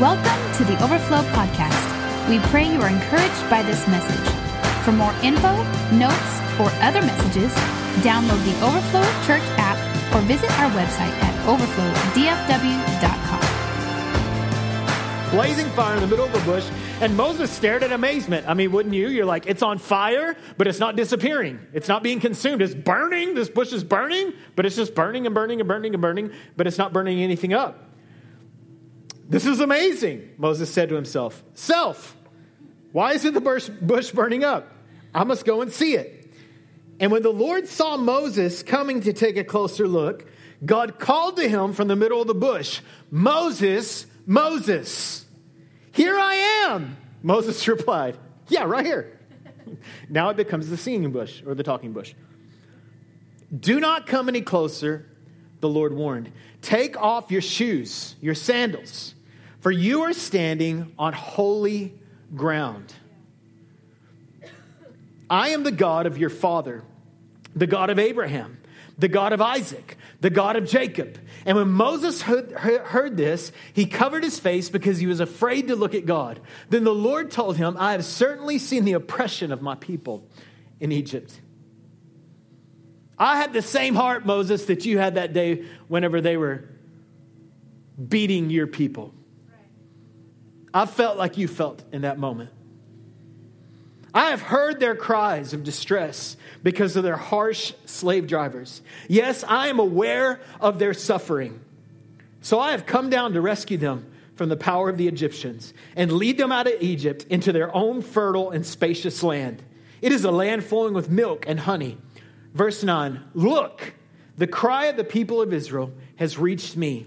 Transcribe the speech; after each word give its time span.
Welcome 0.00 0.56
to 0.56 0.64
the 0.64 0.82
Overflow 0.82 1.20
Podcast. 1.36 1.76
We 2.30 2.38
pray 2.48 2.64
you 2.72 2.80
are 2.80 2.88
encouraged 2.88 3.50
by 3.50 3.62
this 3.62 3.86
message. 3.86 4.32
For 4.82 4.92
more 4.92 5.12
info, 5.22 5.52
notes, 5.92 6.40
or 6.58 6.70
other 6.80 7.02
messages, 7.02 7.52
download 8.00 8.42
the 8.46 8.56
Overflow 8.64 9.02
Church 9.26 9.42
app 9.58 9.76
or 10.14 10.22
visit 10.22 10.50
our 10.58 10.70
website 10.70 11.12
at 11.20 11.34
overflowdfw.com. 11.44 13.40
blazing 15.32 15.68
fire 15.72 15.96
in 15.96 16.00
the 16.00 16.06
middle 16.06 16.24
of 16.24 16.32
the 16.32 16.40
bush, 16.50 16.66
and 17.02 17.14
Moses 17.14 17.50
stared 17.50 17.82
in 17.82 17.92
amazement. 17.92 18.48
I 18.48 18.54
mean, 18.54 18.72
wouldn't 18.72 18.94
you? 18.94 19.08
You're 19.08 19.26
like, 19.26 19.46
it's 19.48 19.62
on 19.62 19.76
fire, 19.76 20.34
but 20.56 20.66
it's 20.66 20.80
not 20.80 20.96
disappearing. 20.96 21.60
It's 21.74 21.88
not 21.88 22.02
being 22.02 22.20
consumed. 22.20 22.62
It's 22.62 22.74
burning. 22.74 23.34
This 23.34 23.50
bush 23.50 23.70
is 23.74 23.84
burning, 23.84 24.32
but 24.56 24.64
it's 24.64 24.76
just 24.76 24.94
burning 24.94 25.26
and 25.26 25.34
burning 25.34 25.60
and 25.60 25.68
burning 25.68 25.92
and 25.92 26.00
burning, 26.00 26.32
but 26.56 26.66
it's 26.66 26.78
not 26.78 26.94
burning 26.94 27.20
anything 27.20 27.52
up. 27.52 27.89
This 29.30 29.46
is 29.46 29.60
amazing, 29.60 30.28
Moses 30.38 30.68
said 30.70 30.88
to 30.88 30.96
himself. 30.96 31.42
Self, 31.54 32.16
why 32.90 33.12
isn't 33.12 33.32
the 33.32 33.40
bush, 33.40 34.10
burning 34.10 34.42
up? 34.42 34.72
I 35.14 35.22
must 35.22 35.44
go 35.44 35.62
and 35.62 35.72
see 35.72 35.94
it. 35.94 36.28
And 36.98 37.12
when 37.12 37.22
the 37.22 37.32
Lord 37.32 37.68
saw 37.68 37.96
Moses 37.96 38.64
coming 38.64 39.00
to 39.02 39.12
take 39.12 39.36
a 39.36 39.44
closer 39.44 39.86
look, 39.86 40.26
God 40.66 40.98
called 40.98 41.36
to 41.36 41.48
him 41.48 41.72
from 41.72 41.86
the 41.86 41.94
middle 41.94 42.20
of 42.20 42.26
the 42.26 42.34
bush, 42.34 42.80
Moses, 43.10 44.04
Moses. 44.26 45.24
Here 45.92 46.18
I 46.18 46.34
am, 46.66 46.96
Moses 47.22 47.66
replied. 47.68 48.18
Yeah, 48.48 48.64
right 48.64 48.84
here. 48.84 49.16
now 50.08 50.30
it 50.30 50.36
becomes 50.36 50.68
the 50.68 50.76
singing 50.76 51.12
bush 51.12 51.40
or 51.46 51.54
the 51.54 51.62
talking 51.62 51.92
bush. 51.92 52.14
Do 53.56 53.78
not 53.78 54.08
come 54.08 54.28
any 54.28 54.42
closer, 54.42 55.06
the 55.60 55.68
Lord 55.68 55.94
warned. 55.94 56.32
Take 56.62 57.00
off 57.00 57.30
your 57.30 57.40
shoes, 57.40 58.16
your 58.20 58.34
sandals, 58.34 59.14
for 59.60 59.70
you 59.70 60.02
are 60.02 60.12
standing 60.12 60.92
on 60.98 61.12
holy 61.12 61.94
ground. 62.34 62.92
I 65.28 65.50
am 65.50 65.62
the 65.62 65.72
God 65.72 66.06
of 66.06 66.18
your 66.18 66.30
father, 66.30 66.82
the 67.54 67.66
God 67.66 67.90
of 67.90 67.98
Abraham, 67.98 68.58
the 68.98 69.08
God 69.08 69.32
of 69.32 69.40
Isaac, 69.40 69.96
the 70.20 70.30
God 70.30 70.56
of 70.56 70.68
Jacob. 70.68 71.18
And 71.46 71.56
when 71.56 71.68
Moses 71.68 72.22
heard, 72.22 73.16
this, 73.16 73.52
he 73.72 73.86
covered 73.86 74.24
his 74.24 74.38
face 74.38 74.68
because 74.68 74.98
he 74.98 75.06
was 75.06 75.20
afraid 75.20 75.68
to 75.68 75.76
look 75.76 75.94
at 75.94 76.04
God. 76.04 76.40
Then 76.68 76.84
the 76.84 76.94
Lord 76.94 77.30
told 77.30 77.56
him, 77.56 77.76
I 77.78 77.92
have 77.92 78.04
certainly 78.04 78.58
seen 78.58 78.84
the 78.84 78.92
oppression 78.94 79.52
of 79.52 79.62
my 79.62 79.74
people 79.74 80.26
in 80.80 80.90
Egypt. 80.92 81.40
I 83.18 83.36
had 83.36 83.52
the 83.52 83.62
same 83.62 83.94
heart, 83.94 84.26
Moses, 84.26 84.64
that 84.64 84.84
you 84.84 84.98
had 84.98 85.14
that 85.14 85.32
day 85.32 85.66
whenever 85.88 86.20
they 86.20 86.36
were 86.36 86.64
beating 88.08 88.50
your 88.50 88.66
people. 88.66 89.14
I 90.72 90.86
felt 90.86 91.16
like 91.16 91.36
you 91.36 91.48
felt 91.48 91.82
in 91.92 92.02
that 92.02 92.18
moment. 92.18 92.50
I 94.12 94.30
have 94.30 94.42
heard 94.42 94.80
their 94.80 94.96
cries 94.96 95.52
of 95.52 95.62
distress 95.62 96.36
because 96.62 96.96
of 96.96 97.04
their 97.04 97.16
harsh 97.16 97.72
slave 97.86 98.26
drivers. 98.26 98.82
Yes, 99.08 99.44
I 99.46 99.68
am 99.68 99.78
aware 99.78 100.40
of 100.60 100.78
their 100.78 100.94
suffering. 100.94 101.60
So 102.40 102.58
I 102.58 102.72
have 102.72 102.86
come 102.86 103.10
down 103.10 103.34
to 103.34 103.40
rescue 103.40 103.76
them 103.76 104.10
from 104.34 104.48
the 104.48 104.56
power 104.56 104.88
of 104.88 104.96
the 104.96 105.06
Egyptians 105.06 105.74
and 105.94 106.10
lead 106.10 106.38
them 106.38 106.50
out 106.50 106.66
of 106.66 106.80
Egypt 106.80 107.26
into 107.28 107.52
their 107.52 107.74
own 107.74 108.02
fertile 108.02 108.50
and 108.50 108.64
spacious 108.66 109.22
land. 109.22 109.62
It 110.02 110.12
is 110.12 110.24
a 110.24 110.30
land 110.30 110.64
flowing 110.64 110.94
with 110.94 111.10
milk 111.10 111.44
and 111.46 111.60
honey. 111.60 111.98
Verse 112.54 112.82
9 112.82 113.22
Look, 113.34 113.94
the 114.38 114.46
cry 114.46 114.86
of 114.86 114.96
the 114.96 115.04
people 115.04 115.42
of 115.42 115.52
Israel 115.52 115.92
has 116.16 116.38
reached 116.38 116.76
me, 116.76 117.06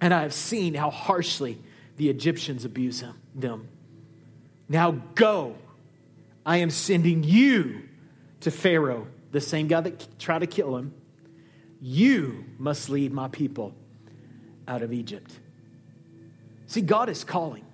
and 0.00 0.12
I 0.12 0.22
have 0.22 0.34
seen 0.34 0.74
how 0.74 0.90
harshly 0.90 1.58
the 1.98 2.08
Egyptians 2.08 2.64
abuse 2.64 3.04
them. 3.34 3.68
Now 4.68 4.92
go 5.14 5.56
I 6.48 6.56
am 6.56 6.70
sending 6.70 7.24
you 7.24 7.82
to 8.40 8.50
Pharaoh, 8.50 9.06
the 9.32 9.40
same 9.40 9.68
guy 9.68 9.82
that 9.82 10.18
tried 10.18 10.38
to 10.38 10.46
kill 10.46 10.78
him. 10.78 10.94
You 11.82 12.46
must 12.56 12.88
lead 12.88 13.12
my 13.12 13.28
people 13.28 13.74
out 14.66 14.80
of 14.80 14.90
Egypt. 14.90 15.30
See, 16.66 16.80
God 16.80 17.10
is 17.10 17.22
calling. 17.22 17.66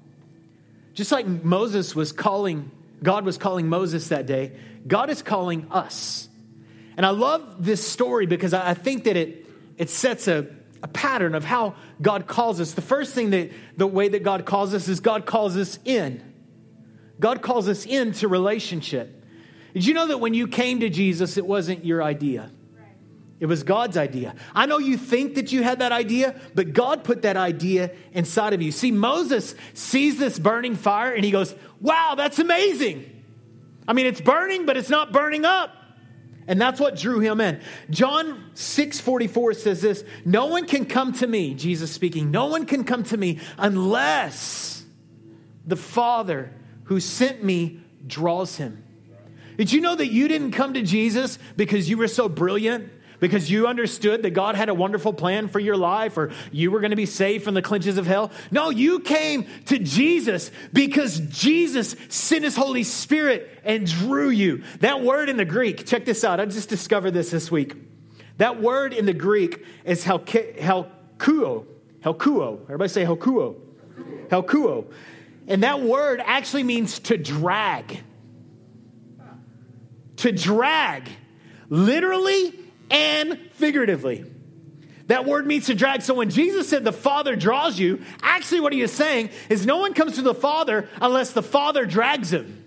Just 0.92 1.12
like 1.12 1.24
Moses 1.24 1.94
was 1.94 2.10
calling, 2.10 2.72
God 3.00 3.24
was 3.24 3.38
calling 3.38 3.68
Moses 3.68 4.08
that 4.08 4.26
day, 4.26 4.50
God 4.88 5.08
is 5.08 5.22
calling 5.22 5.68
us. 5.70 6.28
And 6.96 7.06
I 7.06 7.10
love 7.10 7.64
this 7.64 7.86
story 7.86 8.26
because 8.26 8.52
I 8.52 8.74
think 8.74 9.04
that 9.04 9.16
it, 9.16 9.46
it 9.78 9.88
sets 9.88 10.26
a, 10.26 10.48
a 10.84 10.88
pattern 10.88 11.34
of 11.34 11.44
how 11.44 11.74
God 12.02 12.26
calls 12.26 12.60
us. 12.60 12.72
The 12.72 12.82
first 12.82 13.14
thing 13.14 13.30
that 13.30 13.50
the 13.74 13.86
way 13.86 14.06
that 14.10 14.22
God 14.22 14.44
calls 14.44 14.74
us 14.74 14.86
is 14.86 15.00
God 15.00 15.24
calls 15.24 15.56
us 15.56 15.78
in. 15.86 16.22
God 17.18 17.40
calls 17.40 17.70
us 17.70 17.86
into 17.86 18.28
relationship. 18.28 19.24
Did 19.72 19.86
you 19.86 19.94
know 19.94 20.08
that 20.08 20.18
when 20.18 20.34
you 20.34 20.46
came 20.46 20.80
to 20.80 20.90
Jesus, 20.90 21.38
it 21.38 21.46
wasn't 21.46 21.86
your 21.86 22.02
idea? 22.02 22.50
It 23.40 23.46
was 23.46 23.62
God's 23.62 23.96
idea. 23.96 24.34
I 24.54 24.66
know 24.66 24.76
you 24.76 24.98
think 24.98 25.36
that 25.36 25.52
you 25.52 25.62
had 25.62 25.78
that 25.78 25.90
idea, 25.90 26.38
but 26.54 26.74
God 26.74 27.02
put 27.02 27.22
that 27.22 27.38
idea 27.38 27.90
inside 28.12 28.52
of 28.52 28.60
you. 28.60 28.70
See, 28.70 28.92
Moses 28.92 29.54
sees 29.72 30.18
this 30.18 30.38
burning 30.38 30.76
fire 30.76 31.14
and 31.14 31.24
he 31.24 31.30
goes, 31.30 31.54
Wow, 31.80 32.12
that's 32.14 32.38
amazing. 32.38 33.10
I 33.88 33.94
mean, 33.94 34.04
it's 34.04 34.20
burning, 34.20 34.66
but 34.66 34.76
it's 34.76 34.90
not 34.90 35.12
burning 35.12 35.46
up. 35.46 35.74
And 36.46 36.60
that's 36.60 36.78
what 36.78 36.96
drew 36.96 37.20
him 37.20 37.40
in. 37.40 37.60
John 37.90 38.50
6 38.54 39.00
44 39.00 39.54
says 39.54 39.80
this 39.80 40.04
No 40.24 40.46
one 40.46 40.66
can 40.66 40.84
come 40.84 41.12
to 41.14 41.26
me, 41.26 41.54
Jesus 41.54 41.90
speaking, 41.90 42.30
no 42.30 42.46
one 42.46 42.66
can 42.66 42.84
come 42.84 43.02
to 43.04 43.16
me 43.16 43.40
unless 43.58 44.84
the 45.66 45.76
Father 45.76 46.52
who 46.84 47.00
sent 47.00 47.42
me 47.42 47.80
draws 48.06 48.56
him. 48.56 48.84
Did 49.56 49.72
you 49.72 49.80
know 49.80 49.94
that 49.94 50.08
you 50.08 50.28
didn't 50.28 50.52
come 50.52 50.74
to 50.74 50.82
Jesus 50.82 51.38
because 51.56 51.88
you 51.88 51.96
were 51.96 52.08
so 52.08 52.28
brilliant? 52.28 52.90
Because 53.20 53.50
you 53.50 53.66
understood 53.66 54.22
that 54.22 54.30
God 54.30 54.54
had 54.56 54.68
a 54.68 54.74
wonderful 54.74 55.12
plan 55.12 55.48
for 55.48 55.60
your 55.60 55.76
life 55.76 56.18
or 56.18 56.32
you 56.50 56.70
were 56.70 56.80
going 56.80 56.90
to 56.90 56.96
be 56.96 57.06
saved 57.06 57.44
from 57.44 57.54
the 57.54 57.62
clinches 57.62 57.96
of 57.96 58.06
hell? 58.06 58.30
No, 58.50 58.70
you 58.70 59.00
came 59.00 59.46
to 59.66 59.78
Jesus 59.78 60.50
because 60.72 61.20
Jesus 61.20 61.96
sent 62.08 62.44
his 62.44 62.56
Holy 62.56 62.82
Spirit 62.82 63.48
and 63.64 63.86
drew 63.86 64.28
you. 64.28 64.62
That 64.80 65.02
word 65.02 65.28
in 65.28 65.36
the 65.36 65.44
Greek, 65.44 65.86
check 65.86 66.04
this 66.04 66.24
out. 66.24 66.40
I 66.40 66.46
just 66.46 66.68
discovered 66.68 67.12
this 67.12 67.30
this 67.30 67.50
week. 67.50 67.76
That 68.38 68.60
word 68.60 68.92
in 68.92 69.06
the 69.06 69.12
Greek 69.12 69.64
is 69.84 70.04
helkuo. 70.04 70.88
Helkuo. 71.18 72.62
Everybody 72.64 72.88
say 72.88 73.04
helkuo. 73.04 73.56
Helkuo. 74.28 74.86
And 75.46 75.62
that 75.62 75.80
word 75.80 76.22
actually 76.24 76.62
means 76.62 76.98
to 77.00 77.16
drag. 77.16 78.02
To 80.16 80.32
drag, 80.32 81.08
literally 81.68 82.58
and 82.90 83.38
figuratively. 83.52 84.24
That 85.08 85.26
word 85.26 85.46
means 85.46 85.66
to 85.66 85.74
drag. 85.74 86.02
So 86.02 86.14
when 86.14 86.30
Jesus 86.30 86.68
said 86.68 86.84
the 86.84 86.92
Father 86.92 87.36
draws 87.36 87.78
you, 87.78 88.02
actually 88.22 88.60
what 88.60 88.72
he 88.72 88.80
is 88.80 88.92
saying 88.92 89.30
is 89.50 89.66
no 89.66 89.78
one 89.78 89.92
comes 89.92 90.14
to 90.14 90.22
the 90.22 90.34
Father 90.34 90.88
unless 91.00 91.32
the 91.32 91.42
Father 91.42 91.84
drags 91.84 92.32
him. 92.32 92.64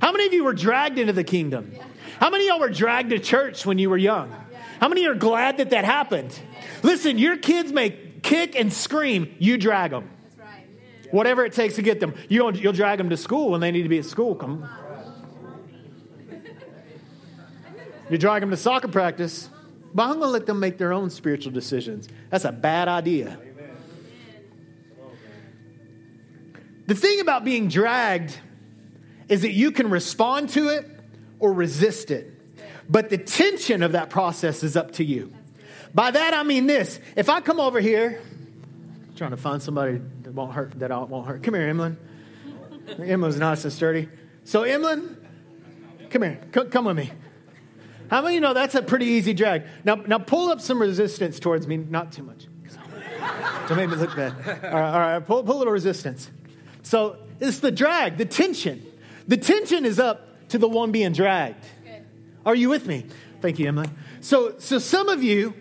How 0.00 0.12
many 0.12 0.26
of 0.26 0.32
you 0.32 0.44
were 0.44 0.54
dragged 0.54 0.98
into 0.98 1.12
the 1.12 1.24
kingdom? 1.24 1.72
How 2.20 2.30
many 2.30 2.44
of 2.44 2.48
y'all 2.48 2.60
were 2.60 2.70
dragged 2.70 3.10
to 3.10 3.18
church 3.18 3.66
when 3.66 3.78
you 3.78 3.90
were 3.90 3.98
young? 3.98 4.34
How 4.80 4.88
many 4.88 5.06
are 5.06 5.14
glad 5.14 5.58
that 5.58 5.70
that 5.70 5.84
happened? 5.84 6.38
Listen, 6.82 7.18
your 7.18 7.36
kids 7.36 7.72
may 7.72 7.90
kick 8.22 8.54
and 8.56 8.72
scream, 8.72 9.34
you 9.38 9.58
drag 9.58 9.90
them. 9.90 10.08
Whatever 11.10 11.44
it 11.44 11.52
takes 11.52 11.76
to 11.76 11.82
get 11.82 12.00
them. 12.00 12.14
You 12.28 12.52
you'll 12.52 12.72
drag 12.72 12.98
them 12.98 13.10
to 13.10 13.16
school 13.16 13.50
when 13.50 13.60
they 13.60 13.70
need 13.70 13.84
to 13.84 13.88
be 13.88 13.98
at 13.98 14.04
school. 14.04 14.34
Come. 14.34 14.68
You 18.10 18.18
drag 18.18 18.40
them 18.40 18.50
to 18.50 18.56
soccer 18.56 18.88
practice, 18.88 19.48
but 19.94 20.04
I'm 20.04 20.18
going 20.18 20.22
to 20.22 20.28
let 20.28 20.46
them 20.46 20.60
make 20.60 20.78
their 20.78 20.92
own 20.92 21.10
spiritual 21.10 21.52
decisions. 21.52 22.08
That's 22.30 22.44
a 22.44 22.52
bad 22.52 22.88
idea. 22.88 23.38
The 26.86 26.94
thing 26.94 27.20
about 27.20 27.44
being 27.44 27.68
dragged 27.68 28.38
is 29.28 29.42
that 29.42 29.52
you 29.52 29.72
can 29.72 29.90
respond 29.90 30.48
to 30.50 30.68
it 30.68 30.88
or 31.38 31.52
resist 31.52 32.10
it. 32.10 32.32
But 32.88 33.10
the 33.10 33.18
tension 33.18 33.82
of 33.82 33.92
that 33.92 34.08
process 34.08 34.62
is 34.62 34.74
up 34.74 34.92
to 34.92 35.04
you. 35.04 35.32
By 35.94 36.10
that 36.10 36.34
I 36.34 36.42
mean 36.42 36.66
this 36.66 36.98
if 37.16 37.28
I 37.28 37.40
come 37.40 37.60
over 37.60 37.80
here, 37.80 38.22
trying 39.16 39.32
to 39.32 39.36
find 39.36 39.62
somebody 39.62 40.00
that 40.22 40.32
won't 40.32 40.52
hurt, 40.52 40.78
that 40.78 40.90
won't 41.10 41.26
hurt. 41.26 41.42
Come 41.42 41.54
here, 41.54 41.68
Emlyn. 41.68 41.98
Emlyn's 42.98 43.38
nice 43.38 43.64
and 43.64 43.72
sturdy. 43.72 44.08
So, 44.44 44.62
Emlyn, 44.62 45.16
come 46.08 46.22
here. 46.22 46.40
Come 46.52 46.86
with 46.86 46.96
me. 46.96 47.10
How 48.10 48.22
many 48.22 48.36
you 48.36 48.40
know 48.40 48.54
that's 48.54 48.74
a 48.74 48.82
pretty 48.82 49.06
easy 49.06 49.34
drag? 49.34 49.64
Now, 49.84 49.96
now 49.96 50.18
pull 50.18 50.48
up 50.48 50.60
some 50.60 50.80
resistance 50.80 51.38
towards 51.38 51.66
me. 51.66 51.76
Not 51.76 52.12
too 52.12 52.22
much. 52.22 52.46
Don't 53.68 53.76
make 53.76 53.90
me 53.90 53.96
look 53.96 54.14
bad. 54.16 54.32
All 54.64 54.80
right, 54.80 54.92
all 54.92 55.00
right. 55.00 55.26
Pull, 55.26 55.42
pull 55.44 55.56
a 55.56 55.58
little 55.58 55.72
resistance. 55.72 56.30
So 56.82 57.18
it's 57.40 57.58
the 57.58 57.70
drag, 57.70 58.16
the 58.16 58.24
tension. 58.24 58.84
The 59.26 59.36
tension 59.36 59.84
is 59.84 59.98
up 59.98 60.48
to 60.48 60.58
the 60.58 60.68
one 60.68 60.90
being 60.90 61.12
dragged. 61.12 61.64
Are 62.46 62.54
you 62.54 62.70
with 62.70 62.86
me? 62.86 63.04
Thank 63.42 63.58
you, 63.58 63.68
Emily. 63.68 63.90
So, 64.20 64.54
so 64.58 64.78
some 64.78 65.08
of 65.08 65.22
you 65.22 65.54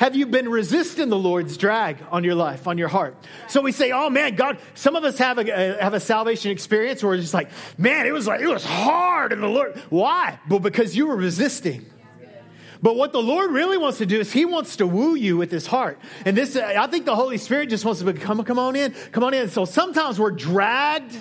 Have 0.00 0.16
you 0.16 0.24
been 0.24 0.48
resisting 0.48 1.10
the 1.10 1.18
Lord's 1.18 1.58
drag 1.58 1.98
on 2.10 2.24
your 2.24 2.34
life, 2.34 2.66
on 2.66 2.78
your 2.78 2.88
heart? 2.88 3.14
So 3.48 3.60
we 3.60 3.70
say, 3.70 3.92
oh 3.92 4.08
man, 4.08 4.34
God, 4.34 4.56
some 4.72 4.96
of 4.96 5.04
us 5.04 5.18
have 5.18 5.36
a, 5.36 5.76
have 5.78 5.92
a 5.92 6.00
salvation 6.00 6.50
experience 6.50 7.04
where 7.04 7.12
it's 7.12 7.24
just 7.24 7.34
like, 7.34 7.50
man, 7.76 8.06
it 8.06 8.12
was 8.12 8.26
like, 8.26 8.40
it 8.40 8.48
was 8.48 8.64
hard 8.64 9.30
in 9.30 9.42
the 9.42 9.46
Lord. 9.46 9.76
Why? 9.90 10.38
Well, 10.48 10.58
because 10.58 10.96
you 10.96 11.06
were 11.06 11.16
resisting. 11.16 11.84
But 12.80 12.96
what 12.96 13.12
the 13.12 13.20
Lord 13.20 13.50
really 13.50 13.76
wants 13.76 13.98
to 13.98 14.06
do 14.06 14.18
is 14.18 14.32
He 14.32 14.46
wants 14.46 14.76
to 14.76 14.86
woo 14.86 15.16
you 15.16 15.36
with 15.36 15.50
His 15.50 15.66
heart. 15.66 15.98
And 16.24 16.34
this, 16.34 16.56
I 16.56 16.86
think 16.86 17.04
the 17.04 17.14
Holy 17.14 17.36
Spirit 17.36 17.68
just 17.68 17.84
wants 17.84 18.00
to 18.00 18.10
come, 18.14 18.42
come 18.42 18.58
on 18.58 18.76
in, 18.76 18.94
come 19.12 19.22
on 19.22 19.34
in. 19.34 19.50
So 19.50 19.66
sometimes 19.66 20.18
we're 20.18 20.30
dragged 20.30 21.14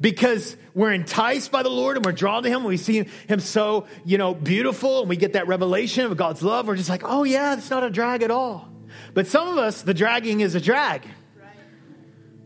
because 0.00 0.56
we're 0.74 0.92
enticed 0.92 1.50
by 1.50 1.62
the 1.62 1.68
Lord 1.68 1.96
and 1.96 2.04
we're 2.04 2.12
drawn 2.12 2.42
to 2.44 2.48
Him. 2.48 2.64
We 2.64 2.76
see 2.76 3.04
Him 3.26 3.40
so, 3.40 3.86
you 4.04 4.18
know, 4.18 4.34
beautiful 4.34 5.00
and 5.00 5.08
we 5.08 5.16
get 5.16 5.32
that 5.32 5.48
revelation 5.48 6.04
of 6.06 6.16
God's 6.16 6.42
love. 6.42 6.68
We're 6.68 6.76
just 6.76 6.88
like, 6.88 7.02
oh, 7.04 7.24
yeah, 7.24 7.54
it's 7.54 7.70
not 7.70 7.82
a 7.84 7.90
drag 7.90 8.22
at 8.22 8.30
all. 8.30 8.68
But 9.14 9.26
some 9.26 9.48
of 9.48 9.58
us, 9.58 9.82
the 9.82 9.94
dragging 9.94 10.40
is 10.40 10.54
a 10.54 10.60
drag 10.60 11.06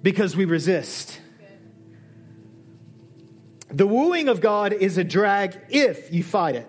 because 0.02 0.36
we 0.36 0.44
resist. 0.44 1.20
The 3.68 3.86
wooing 3.86 4.28
of 4.28 4.40
God 4.40 4.72
is 4.72 4.98
a 4.98 5.04
drag 5.04 5.58
if 5.70 6.12
you 6.12 6.22
fight 6.22 6.56
it. 6.56 6.68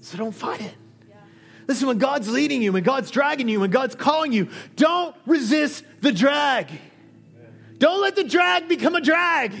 So 0.00 0.18
don't 0.18 0.32
fight 0.32 0.60
it. 0.60 0.74
Listen, 1.66 1.88
when 1.88 1.98
God's 1.98 2.30
leading 2.30 2.62
you, 2.62 2.72
when 2.72 2.82
God's 2.82 3.10
dragging 3.10 3.48
you, 3.48 3.60
when 3.60 3.70
God's 3.70 3.94
calling 3.94 4.32
you, 4.32 4.48
don't 4.76 5.14
resist 5.26 5.84
the 6.00 6.12
drag. 6.12 6.70
Don't 7.78 8.00
let 8.00 8.16
the 8.16 8.24
drag 8.24 8.68
become 8.68 8.94
a 8.94 9.00
drag. 9.00 9.52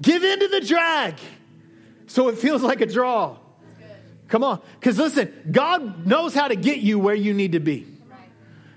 Give 0.00 0.24
in 0.24 0.40
to 0.40 0.48
the 0.48 0.60
drag 0.60 1.14
so 2.06 2.28
it 2.28 2.38
feels 2.38 2.62
like 2.62 2.80
a 2.80 2.86
draw. 2.86 3.38
Come 4.28 4.42
on. 4.44 4.60
Because 4.80 4.98
listen, 4.98 5.32
God 5.50 6.06
knows 6.06 6.34
how 6.34 6.48
to 6.48 6.56
get 6.56 6.78
you 6.78 6.98
where 6.98 7.14
you 7.14 7.34
need 7.34 7.52
to 7.52 7.60
be. 7.60 7.86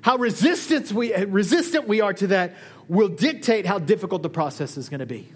How 0.02 0.18
resistant 0.18 0.92
we, 0.92 1.16
resistant 1.16 1.88
we 1.88 2.02
are 2.02 2.14
to 2.14 2.28
that 2.28 2.56
will 2.88 3.08
dictate 3.08 3.66
how 3.66 3.80
difficult 3.80 4.22
the 4.22 4.30
process 4.30 4.78
is 4.78 4.90
going 4.90 5.00
to 5.00 5.06
be. 5.06 5.32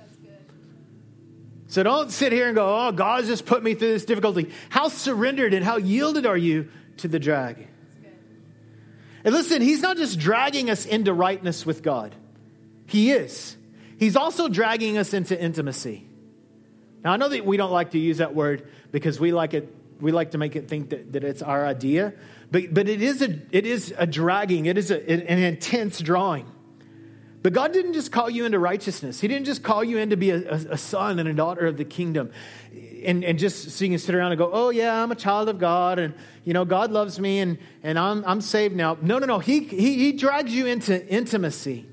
So 1.68 1.84
don't 1.84 2.12
sit 2.12 2.32
here 2.32 2.48
and 2.48 2.56
go, 2.56 2.88
oh, 2.88 2.92
God's 2.92 3.28
just 3.28 3.46
put 3.46 3.64
me 3.64 3.76
through 3.76 3.94
this 3.94 4.06
difficulty. 4.06 4.52
How 4.70 4.90
surrendered 4.90 5.54
and 5.54 5.64
how 5.64 5.78
yielded 5.78 6.26
are 6.26 6.38
you 6.38 6.70
to 6.98 7.08
the 7.08 7.20
drag? 7.20 7.68
And 9.24 9.34
listen, 9.34 9.62
He's 9.62 9.82
not 9.82 9.98
just 9.98 10.20
dragging 10.20 10.70
us 10.70 10.86
into 10.86 11.14
rightness 11.14 11.66
with 11.66 11.84
God. 11.84 12.16
He 12.90 13.12
is. 13.12 13.56
He's 13.98 14.16
also 14.16 14.48
dragging 14.48 14.98
us 14.98 15.14
into 15.14 15.40
intimacy. 15.40 16.08
Now, 17.04 17.14
I 17.14 17.18
know 17.18 17.30
that 17.30 17.46
we 17.46 17.58
don't 17.58 17.72
like 17.72 17.92
to 17.92 18.00
use 18.00 18.18
that 18.18 18.36
word 18.36 18.68
because 18.92 19.20
we 19.20 19.32
like 19.32 19.54
it, 19.54 19.74
we 20.02 20.12
like 20.12 20.32
to 20.32 20.38
make 20.38 20.56
it 20.56 20.68
think 20.68 20.90
that, 20.90 21.14
that 21.14 21.24
it's 21.24 21.42
our 21.42 21.66
idea, 21.66 22.14
but, 22.52 22.74
but 22.74 22.90
it, 22.90 23.02
is 23.02 23.22
a, 23.22 23.40
it 23.52 23.66
is 23.66 23.94
a 23.98 24.06
dragging, 24.06 24.66
it 24.66 24.78
is 24.78 24.92
a, 24.92 25.10
an 25.10 25.40
intense 25.40 26.00
drawing. 26.00 26.46
But 27.42 27.54
God 27.54 27.72
didn't 27.72 27.94
just 27.94 28.12
call 28.12 28.30
you 28.30 28.46
into 28.46 28.60
righteousness. 28.60 29.22
He 29.22 29.30
didn't 29.30 29.46
just 29.46 29.64
call 29.64 29.82
you 29.82 29.98
in 29.98 30.10
to 30.10 30.18
be 30.18 30.32
a, 30.32 30.52
a, 30.52 30.78
son 30.78 31.20
and 31.20 31.30
a 31.30 31.34
daughter 31.34 31.68
of 31.68 31.78
the 31.78 31.86
kingdom 31.86 32.32
and, 33.04 33.24
and 33.24 33.40
just 33.40 33.72
so 33.72 33.86
you 33.86 33.92
can 33.92 34.00
sit 34.00 34.16
around 34.16 34.32
and 34.32 34.40
go, 34.40 34.50
oh, 34.52 34.70
yeah, 34.70 35.02
I'm 35.02 35.12
a 35.12 35.16
child 35.16 35.50
of 35.50 35.60
God 35.60 36.00
and, 36.00 36.14
you 36.44 36.54
know, 36.54 36.66
God 36.66 36.92
loves 36.92 37.20
me 37.20 37.40
and, 37.40 37.58
and 37.84 37.98
I'm, 37.98 38.24
I'm 38.26 38.42
saved 38.42 38.76
now. 38.76 38.98
No, 39.02 39.20
no, 39.20 39.26
no. 39.26 39.40
He, 39.40 39.60
he, 39.60 39.96
he 39.96 40.12
drags 40.14 40.54
you 40.54 40.66
into 40.66 41.06
intimacy. 41.08 41.89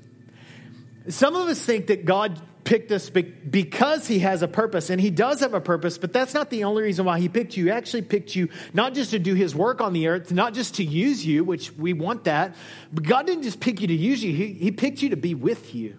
Some 1.09 1.35
of 1.35 1.47
us 1.47 1.61
think 1.61 1.87
that 1.87 2.05
God 2.05 2.41
picked 2.67 2.91
us 2.91 3.09
because 3.09 4.07
he 4.07 4.19
has 4.19 4.41
a 4.41 4.47
purpose, 4.47 4.89
and 4.89 4.99
he 4.99 5.09
does 5.09 5.39
have 5.39 5.53
a 5.53 5.61
purpose, 5.61 5.97
but 5.97 6.11
that's 6.11 6.33
not 6.33 6.49
the 6.49 6.65
only 6.65 6.83
reason 6.83 7.05
why 7.05 7.17
he 7.17 7.29
picked 7.29 7.55
you. 7.55 7.65
He 7.65 7.71
actually 7.71 8.01
picked 8.01 8.35
you 8.35 8.49
not 8.73 8.93
just 8.93 9.11
to 9.11 9.19
do 9.19 9.33
his 9.33 9.55
work 9.55 9.79
on 9.79 9.93
the 9.93 10.07
earth, 10.07 10.33
not 10.33 10.53
just 10.53 10.75
to 10.75 10.83
use 10.83 11.25
you, 11.25 11.45
which 11.45 11.71
we 11.71 11.93
want 11.93 12.25
that, 12.25 12.55
but 12.91 13.05
God 13.05 13.25
didn't 13.25 13.43
just 13.43 13.61
pick 13.61 13.79
you 13.79 13.87
to 13.87 13.93
use 13.93 14.21
you, 14.21 14.33
he, 14.33 14.51
he 14.51 14.71
picked 14.71 15.01
you 15.01 15.09
to 15.09 15.15
be 15.15 15.33
with 15.33 15.73
you. 15.73 15.97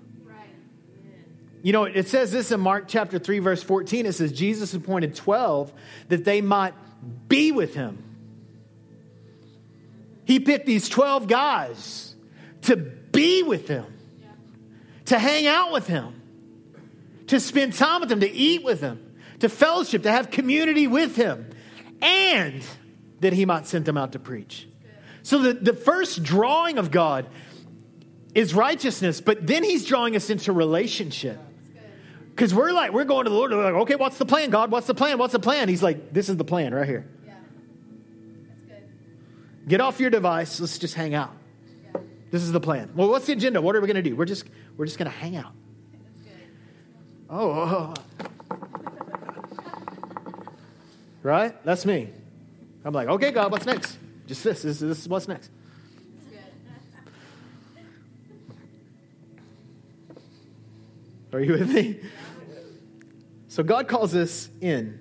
You 1.62 1.72
know, 1.72 1.84
it 1.84 2.08
says 2.08 2.30
this 2.30 2.52
in 2.52 2.60
Mark 2.60 2.84
chapter 2.86 3.18
3, 3.18 3.40
verse 3.40 3.62
14. 3.62 4.06
It 4.06 4.12
says, 4.12 4.30
Jesus 4.30 4.74
appointed 4.74 5.14
12 5.16 5.72
that 6.08 6.24
they 6.24 6.40
might 6.40 6.74
be 7.28 7.50
with 7.50 7.74
him. 7.74 8.04
He 10.24 10.38
picked 10.38 10.66
these 10.66 10.88
12 10.88 11.26
guys 11.26 12.14
to 12.62 12.76
be 12.76 13.42
with 13.42 13.66
him 13.66 13.97
to 15.08 15.18
hang 15.18 15.46
out 15.46 15.72
with 15.72 15.86
him, 15.86 16.14
to 17.28 17.40
spend 17.40 17.74
time 17.74 18.00
with 18.00 18.10
him, 18.10 18.20
to 18.20 18.30
eat 18.30 18.62
with 18.62 18.80
him, 18.80 19.16
to 19.40 19.48
fellowship, 19.48 20.02
to 20.04 20.10
have 20.10 20.30
community 20.30 20.86
with 20.86 21.16
him, 21.16 21.50
and 22.00 22.64
that 23.20 23.32
he 23.32 23.44
might 23.44 23.66
send 23.66 23.84
them 23.84 23.96
out 23.96 24.12
to 24.12 24.18
preach. 24.18 24.68
So 25.22 25.38
the, 25.38 25.52
the 25.52 25.72
first 25.74 26.22
drawing 26.22 26.78
of 26.78 26.90
God 26.90 27.26
is 28.34 28.54
righteousness, 28.54 29.20
but 29.20 29.46
then 29.46 29.64
he's 29.64 29.84
drawing 29.84 30.16
us 30.16 30.30
into 30.30 30.52
relationship. 30.52 31.38
Because 32.30 32.54
we're 32.54 32.72
like, 32.72 32.92
we're 32.92 33.04
going 33.04 33.24
to 33.24 33.30
the 33.30 33.36
Lord, 33.36 33.50
we're 33.50 33.64
like, 33.64 33.82
okay, 33.82 33.96
what's 33.96 34.16
the 34.16 34.26
plan, 34.26 34.50
God? 34.50 34.70
What's 34.70 34.86
the 34.86 34.94
plan? 34.94 35.18
What's 35.18 35.32
the 35.32 35.40
plan? 35.40 35.68
He's 35.68 35.82
like, 35.82 36.12
this 36.12 36.28
is 36.28 36.36
the 36.36 36.44
plan 36.44 36.72
right 36.72 36.86
here. 36.86 37.04
Yeah. 37.26 37.34
Get 39.66 39.80
off 39.80 39.98
your 39.98 40.10
device, 40.10 40.60
let's 40.60 40.78
just 40.78 40.94
hang 40.94 41.14
out. 41.14 41.34
This 42.30 42.42
is 42.42 42.52
the 42.52 42.60
plan. 42.60 42.90
Well, 42.94 43.08
what's 43.08 43.26
the 43.26 43.32
agenda? 43.32 43.60
What 43.60 43.74
are 43.74 43.80
we 43.80 43.86
going 43.86 44.02
to 44.02 44.02
do? 44.02 44.14
We're 44.14 44.26
just 44.26 44.44
we're 44.78 44.86
just 44.86 44.96
going 44.96 45.10
to 45.10 45.16
hang 45.16 45.36
out. 45.36 45.52
Oh, 47.28 47.50
oh, 47.50 47.94
oh, 48.50 48.56
right? 51.22 51.62
That's 51.64 51.84
me. 51.84 52.08
I'm 52.86 52.94
like, 52.94 53.08
okay, 53.08 53.32
God, 53.32 53.52
what's 53.52 53.66
next? 53.66 53.98
Just 54.26 54.42
this. 54.44 54.62
This, 54.62 54.78
this 54.78 55.00
is 55.00 55.08
what's 55.08 55.28
next. 55.28 55.50
Are 61.34 61.40
you 61.40 61.52
with 61.52 61.68
me? 61.68 62.00
So 63.48 63.62
God 63.62 63.88
calls 63.88 64.14
us 64.14 64.48
in 64.62 64.98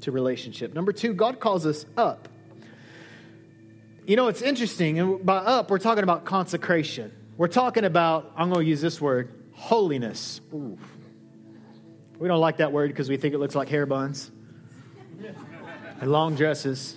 to 0.00 0.10
relationship. 0.10 0.74
Number 0.74 0.92
two, 0.92 1.12
God 1.14 1.38
calls 1.38 1.64
us 1.66 1.86
up. 1.96 2.28
You 4.06 4.16
know, 4.16 4.26
it's 4.26 4.42
interesting. 4.42 4.98
And 4.98 5.24
by 5.24 5.36
up, 5.36 5.70
we're 5.70 5.78
talking 5.78 6.02
about 6.02 6.24
consecration. 6.24 7.12
We're 7.36 7.48
talking 7.48 7.84
about, 7.84 8.32
I'm 8.36 8.50
going 8.50 8.64
to 8.64 8.68
use 8.68 8.80
this 8.80 9.00
word, 9.00 9.32
holiness. 9.52 10.40
Ooh. 10.54 10.78
We 12.18 12.28
don't 12.28 12.40
like 12.40 12.58
that 12.58 12.72
word 12.72 12.88
because 12.88 13.10
we 13.10 13.18
think 13.18 13.34
it 13.34 13.38
looks 13.38 13.54
like 13.54 13.68
hair 13.68 13.84
buns 13.84 14.30
and 16.00 16.10
long 16.10 16.34
dresses. 16.34 16.96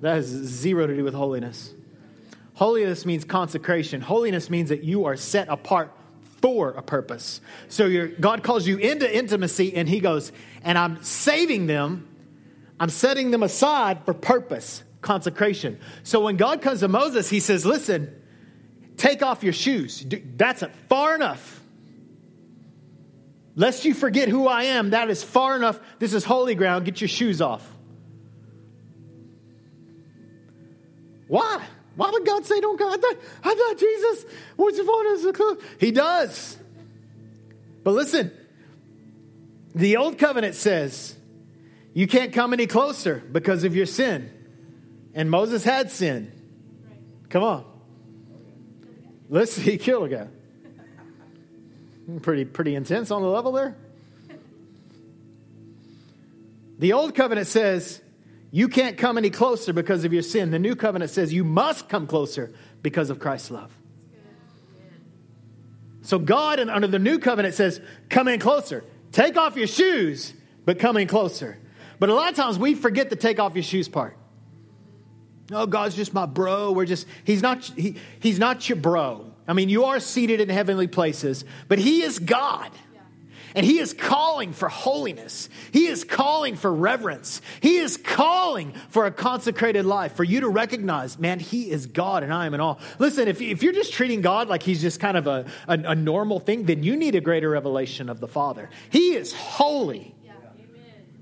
That 0.00 0.16
has 0.16 0.26
zero 0.26 0.86
to 0.86 0.96
do 0.96 1.04
with 1.04 1.14
holiness. 1.14 1.72
Holiness 2.54 3.06
means 3.06 3.24
consecration. 3.24 4.00
Holiness 4.00 4.50
means 4.50 4.68
that 4.68 4.82
you 4.82 5.04
are 5.04 5.16
set 5.16 5.48
apart 5.48 5.92
for 6.42 6.70
a 6.70 6.82
purpose. 6.82 7.40
So 7.68 8.08
God 8.20 8.42
calls 8.42 8.66
you 8.66 8.78
into 8.78 9.16
intimacy, 9.16 9.74
and 9.74 9.88
He 9.88 10.00
goes, 10.00 10.32
and 10.62 10.76
I'm 10.76 11.02
saving 11.02 11.66
them, 11.66 12.08
I'm 12.80 12.90
setting 12.90 13.30
them 13.30 13.44
aside 13.44 14.04
for 14.04 14.12
purpose 14.12 14.82
consecration. 15.04 15.78
So 16.02 16.20
when 16.20 16.36
God 16.36 16.62
comes 16.62 16.80
to 16.80 16.88
Moses, 16.88 17.30
he 17.30 17.38
says, 17.38 17.64
Listen, 17.64 18.12
take 18.96 19.22
off 19.22 19.42
your 19.42 19.52
shoes. 19.52 20.04
That's 20.36 20.62
far 20.88 21.14
enough. 21.14 21.60
Lest 23.56 23.84
you 23.84 23.94
forget 23.94 24.28
who 24.28 24.48
I 24.48 24.64
am, 24.64 24.90
that 24.90 25.10
is 25.10 25.22
far 25.22 25.56
enough. 25.56 25.78
This 25.98 26.12
is 26.12 26.24
holy 26.24 26.54
ground. 26.54 26.84
Get 26.84 27.00
your 27.00 27.08
shoes 27.08 27.40
off. 27.40 27.68
Why? 31.28 31.62
Why 31.96 32.10
would 32.10 32.26
God 32.26 32.44
say, 32.44 32.60
Don't 32.60 32.78
go? 32.78 32.88
I 32.88 32.96
thought, 32.96 33.16
I 33.44 33.54
thought 33.54 33.78
Jesus 33.78 34.26
was 34.56 34.76
the 34.76 35.58
He 35.78 35.92
does. 35.92 36.56
But 37.84 37.92
listen, 37.92 38.32
the 39.74 39.98
old 39.98 40.18
covenant 40.18 40.56
says, 40.56 41.16
You 41.92 42.06
can't 42.06 42.32
come 42.32 42.52
any 42.52 42.66
closer 42.66 43.22
because 43.30 43.64
of 43.64 43.76
your 43.76 43.86
sin. 43.86 44.30
And 45.14 45.30
Moses 45.30 45.62
had 45.62 45.92
sin. 45.92 46.32
Come 47.28 47.44
on. 47.44 47.73
Let's 49.34 49.56
he 49.56 49.78
killed 49.78 50.04
a 50.04 50.08
guy. 50.16 50.28
Pretty, 52.22 52.44
pretty 52.44 52.76
intense 52.76 53.10
on 53.10 53.20
the 53.20 53.26
level 53.26 53.50
there. 53.50 53.76
The 56.78 56.92
old 56.92 57.16
covenant 57.16 57.48
says 57.48 58.00
you 58.52 58.68
can't 58.68 58.96
come 58.96 59.18
any 59.18 59.30
closer 59.30 59.72
because 59.72 60.04
of 60.04 60.12
your 60.12 60.22
sin. 60.22 60.52
The 60.52 60.60
new 60.60 60.76
covenant 60.76 61.10
says 61.10 61.32
you 61.32 61.42
must 61.42 61.88
come 61.88 62.06
closer 62.06 62.54
because 62.80 63.10
of 63.10 63.18
Christ's 63.18 63.50
love. 63.50 63.76
So 66.02 66.20
God, 66.20 66.60
under 66.60 66.86
the 66.86 67.00
new 67.00 67.18
covenant, 67.18 67.54
says, 67.54 67.80
come 68.08 68.28
in 68.28 68.38
closer. 68.38 68.84
Take 69.10 69.36
off 69.36 69.56
your 69.56 69.66
shoes, 69.66 70.32
but 70.64 70.78
come 70.78 70.96
in 70.96 71.08
closer. 71.08 71.58
But 71.98 72.08
a 72.08 72.14
lot 72.14 72.30
of 72.30 72.36
times 72.36 72.56
we 72.56 72.76
forget 72.76 73.10
the 73.10 73.16
take 73.16 73.40
off 73.40 73.56
your 73.56 73.64
shoes 73.64 73.88
part. 73.88 74.16
Oh, 75.52 75.66
God's 75.66 75.94
just 75.94 76.14
my 76.14 76.26
bro. 76.26 76.72
We're 76.72 76.86
just, 76.86 77.06
he's 77.24 77.42
not, 77.42 77.64
he, 77.64 77.96
he's 78.20 78.38
not 78.38 78.68
your 78.68 78.76
bro. 78.76 79.30
I 79.46 79.52
mean, 79.52 79.68
you 79.68 79.84
are 79.84 80.00
seated 80.00 80.40
in 80.40 80.48
heavenly 80.48 80.86
places, 80.86 81.44
but 81.68 81.78
he 81.78 82.02
is 82.02 82.18
God. 82.18 82.70
And 83.56 83.64
he 83.64 83.78
is 83.78 83.92
calling 83.92 84.52
for 84.52 84.68
holiness. 84.68 85.48
He 85.70 85.86
is 85.86 86.02
calling 86.02 86.56
for 86.56 86.74
reverence. 86.74 87.40
He 87.60 87.76
is 87.76 87.96
calling 87.96 88.72
for 88.88 89.06
a 89.06 89.12
consecrated 89.12 89.84
life, 89.84 90.16
for 90.16 90.24
you 90.24 90.40
to 90.40 90.48
recognize, 90.48 91.20
man, 91.20 91.38
he 91.38 91.70
is 91.70 91.86
God 91.86 92.24
and 92.24 92.34
I 92.34 92.46
am 92.46 92.54
in 92.54 92.60
all. 92.60 92.80
Listen, 92.98 93.28
if, 93.28 93.40
if 93.40 93.62
you're 93.62 93.72
just 93.72 93.92
treating 93.92 94.22
God 94.22 94.48
like 94.48 94.64
he's 94.64 94.80
just 94.80 94.98
kind 94.98 95.16
of 95.16 95.28
a, 95.28 95.46
a, 95.68 95.78
a 95.78 95.94
normal 95.94 96.40
thing, 96.40 96.64
then 96.64 96.82
you 96.82 96.96
need 96.96 97.14
a 97.14 97.20
greater 97.20 97.48
revelation 97.48 98.08
of 98.08 98.18
the 98.18 98.26
Father. 98.26 98.70
He 98.90 99.14
is 99.14 99.32
holy. 99.32 100.13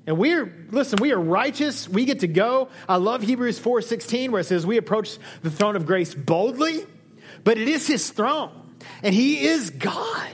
And 0.07 0.19
we're, 0.19 0.53
listen, 0.71 0.99
we 1.01 1.13
are 1.13 1.21
righteous. 1.21 1.89
We 1.89 2.05
get 2.05 2.21
to 2.21 2.29
go. 2.29 2.69
I 2.89 2.97
love 2.97 3.23
Hebrews 3.23 3.61
4.16 3.61 4.31
where 4.31 4.41
it 4.41 4.45
says 4.45 4.67
we 4.67 4.77
approach 4.77 5.19
the 5.43 5.51
throne 5.51 5.77
of 5.77 5.87
grace 5.87 6.13
boldly, 6.13 6.85
but 7.45 7.57
it 7.59 7.69
is 7.69 7.87
his 7.87 8.11
throne. 8.11 8.51
And 9.03 9.15
he 9.15 9.47
is 9.47 9.71
God. 9.71 10.31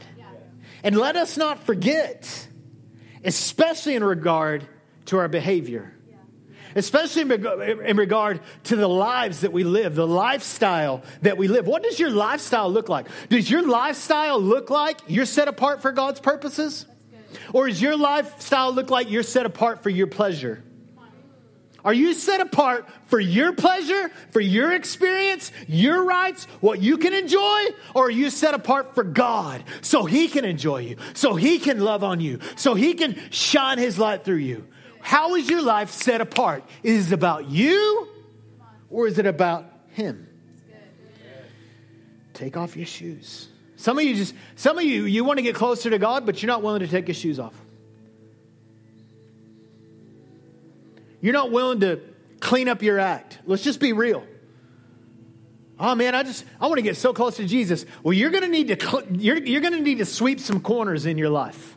And 0.83 0.97
let 0.97 1.17
us 1.17 1.37
not 1.37 1.65
forget, 1.65 2.49
especially 3.25 3.95
in 3.95 4.05
regard 4.05 4.67
to 5.07 5.19
our 5.19 5.29
behavior, 5.29 5.93
especially 6.75 7.23
in 7.23 7.97
regard 7.97 8.41
to 8.65 8.77
the 8.77 8.89
lives 8.89 9.41
that 9.41 9.53
we 9.53 9.65
live, 9.65 9.97
the 9.97 10.07
lifestyle 10.07 11.03
that 11.23 11.37
we 11.37 11.49
live. 11.49 11.67
What 11.67 11.83
does 11.83 11.99
your 11.99 12.11
lifestyle 12.11 12.71
look 12.71 12.89
like? 12.89 13.07
Does 13.29 13.51
your 13.51 13.67
lifestyle 13.67 14.41
look 14.41 14.71
like 14.71 15.01
you're 15.09 15.27
set 15.27 15.49
apart 15.49 15.83
for 15.83 15.93
God's 15.93 16.21
purposes? 16.21 16.87
Or 17.53 17.69
does 17.69 17.81
your 17.81 17.97
lifestyle 17.97 18.73
look 18.73 18.91
like 18.91 19.11
you're 19.11 19.23
set 19.23 19.47
apart 19.47 19.83
for 19.83 19.91
your 19.91 20.07
pleasure? 20.07 20.63
Are 21.85 21.95
you 21.95 22.13
set 22.13 22.41
apart 22.41 22.87
for 23.07 23.21
your 23.21 23.53
pleasure, 23.53 24.11
for 24.33 24.41
your 24.41 24.73
experience, 24.73 25.53
your 25.69 26.05
rights, 26.05 26.45
what 26.61 26.83
you 26.83 26.99
can 26.99 27.15
enjoy? 27.15 27.65
Or 27.95 28.07
are 28.07 28.11
you 28.11 28.31
set 28.31 28.53
apart 28.53 28.95
for 28.95 29.05
God 29.05 29.63
so 29.81 30.05
He 30.05 30.29
can 30.29 30.45
enjoy 30.45 30.79
you, 30.79 30.97
so 31.15 31.35
He 31.35 31.59
can 31.59 31.81
love 31.81 32.03
on 32.03 32.21
you, 32.21 32.41
so 32.57 32.75
He 32.75 32.95
can 32.95 33.17
shine 33.31 33.79
His 33.79 33.99
light 33.99 34.25
through 34.25 34.37
you? 34.37 34.67
How 35.01 35.37
is 35.37 35.49
your 35.49 35.63
life 35.63 35.91
set 35.91 36.21
apart? 36.21 36.65
Is 36.83 37.13
it 37.13 37.15
about 37.15 37.49
you 37.49 38.09
or 38.91 39.07
is 39.07 39.19
it 39.19 39.27
about 39.27 39.65
Him? 39.93 40.29
Take 42.35 42.57
off 42.57 42.77
your 42.77 42.87
shoes. 42.87 43.49
Some 43.79 43.97
of 43.97 44.05
you 44.05 44.17
just, 44.17 44.35
some 44.57 44.77
of 44.77 44.83
you, 44.83 45.05
you 45.05 45.23
want 45.23 45.39
to 45.39 45.43
get 45.43 45.55
closer 45.55 45.89
to 45.89 45.99
God, 46.01 46.27
but 46.27 46.43
you're 46.43 46.49
not 46.49 46.65
willing 46.65 46.81
to 46.81 46.89
take 46.89 47.07
your 47.07 47.15
shoes 47.15 47.39
off. 47.39 47.55
You're 51.21 51.33
not 51.33 51.53
willing 51.53 51.79
to 51.81 52.01
clean 52.41 52.69
up 52.69 52.83
your 52.83 52.99
act. 52.99 53.39
Let's 53.47 53.63
just 53.63 53.79
be 53.79 53.93
real. 53.93 54.27
Oh 55.79 55.95
man, 55.95 56.17
I 56.17 56.25
just 56.25 56.45
I 56.61 56.67
want 56.67 56.79
to 56.79 56.83
get 56.83 56.97
so 56.97 57.13
close 57.13 57.37
to 57.37 57.47
Jesus. 57.47 57.87
Well, 58.03 58.15
you're 58.15 58.31
going 58.31 58.43
to 58.43 58.49
need 58.49 58.67
to 58.67 59.05
you're, 59.13 59.39
you're 59.39 59.61
going 59.61 59.75
to 59.75 59.81
need 59.81 59.99
to 59.99 60.05
sweep 60.05 60.41
some 60.41 60.61
corners 60.61 61.07
in 61.07 61.17
your 61.17 61.31
life. 61.31 61.77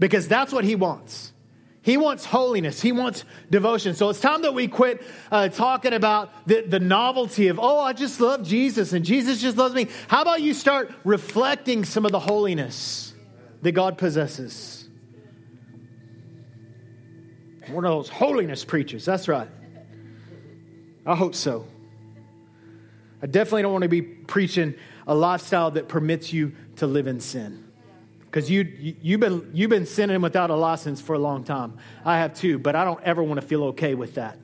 Because 0.00 0.26
that's 0.26 0.52
what 0.52 0.64
he 0.64 0.74
wants. 0.74 1.32
He 1.86 1.96
wants 1.96 2.24
holiness. 2.24 2.82
He 2.82 2.90
wants 2.90 3.24
devotion. 3.48 3.94
So 3.94 4.10
it's 4.10 4.18
time 4.18 4.42
that 4.42 4.52
we 4.52 4.66
quit 4.66 5.06
uh, 5.30 5.50
talking 5.50 5.92
about 5.92 6.32
the, 6.44 6.62
the 6.62 6.80
novelty 6.80 7.46
of, 7.46 7.60
oh, 7.60 7.78
I 7.78 7.92
just 7.92 8.20
love 8.20 8.42
Jesus 8.42 8.92
and 8.92 9.04
Jesus 9.04 9.40
just 9.40 9.56
loves 9.56 9.72
me. 9.72 9.86
How 10.08 10.22
about 10.22 10.42
you 10.42 10.52
start 10.52 10.92
reflecting 11.04 11.84
some 11.84 12.04
of 12.04 12.10
the 12.10 12.18
holiness 12.18 13.14
that 13.62 13.70
God 13.70 13.98
possesses? 13.98 14.88
One 17.68 17.84
of 17.84 17.92
those 17.92 18.08
holiness 18.08 18.64
preachers. 18.64 19.04
That's 19.04 19.28
right. 19.28 19.48
I 21.06 21.14
hope 21.14 21.36
so. 21.36 21.68
I 23.22 23.26
definitely 23.26 23.62
don't 23.62 23.72
want 23.72 23.82
to 23.82 23.88
be 23.88 24.02
preaching 24.02 24.74
a 25.06 25.14
lifestyle 25.14 25.70
that 25.70 25.86
permits 25.86 26.32
you 26.32 26.56
to 26.78 26.88
live 26.88 27.06
in 27.06 27.20
sin 27.20 27.65
because 28.36 28.50
you, 28.50 28.96
you've, 29.00 29.18
been, 29.18 29.50
you've 29.54 29.70
been 29.70 29.86
sinning 29.86 30.20
without 30.20 30.50
a 30.50 30.54
license 30.54 31.00
for 31.00 31.14
a 31.14 31.18
long 31.18 31.42
time. 31.42 31.78
I 32.04 32.18
have 32.18 32.34
too, 32.34 32.58
but 32.58 32.76
I 32.76 32.84
don't 32.84 33.02
ever 33.02 33.22
want 33.22 33.40
to 33.40 33.46
feel 33.46 33.64
okay 33.68 33.94
with 33.94 34.16
that. 34.16 34.38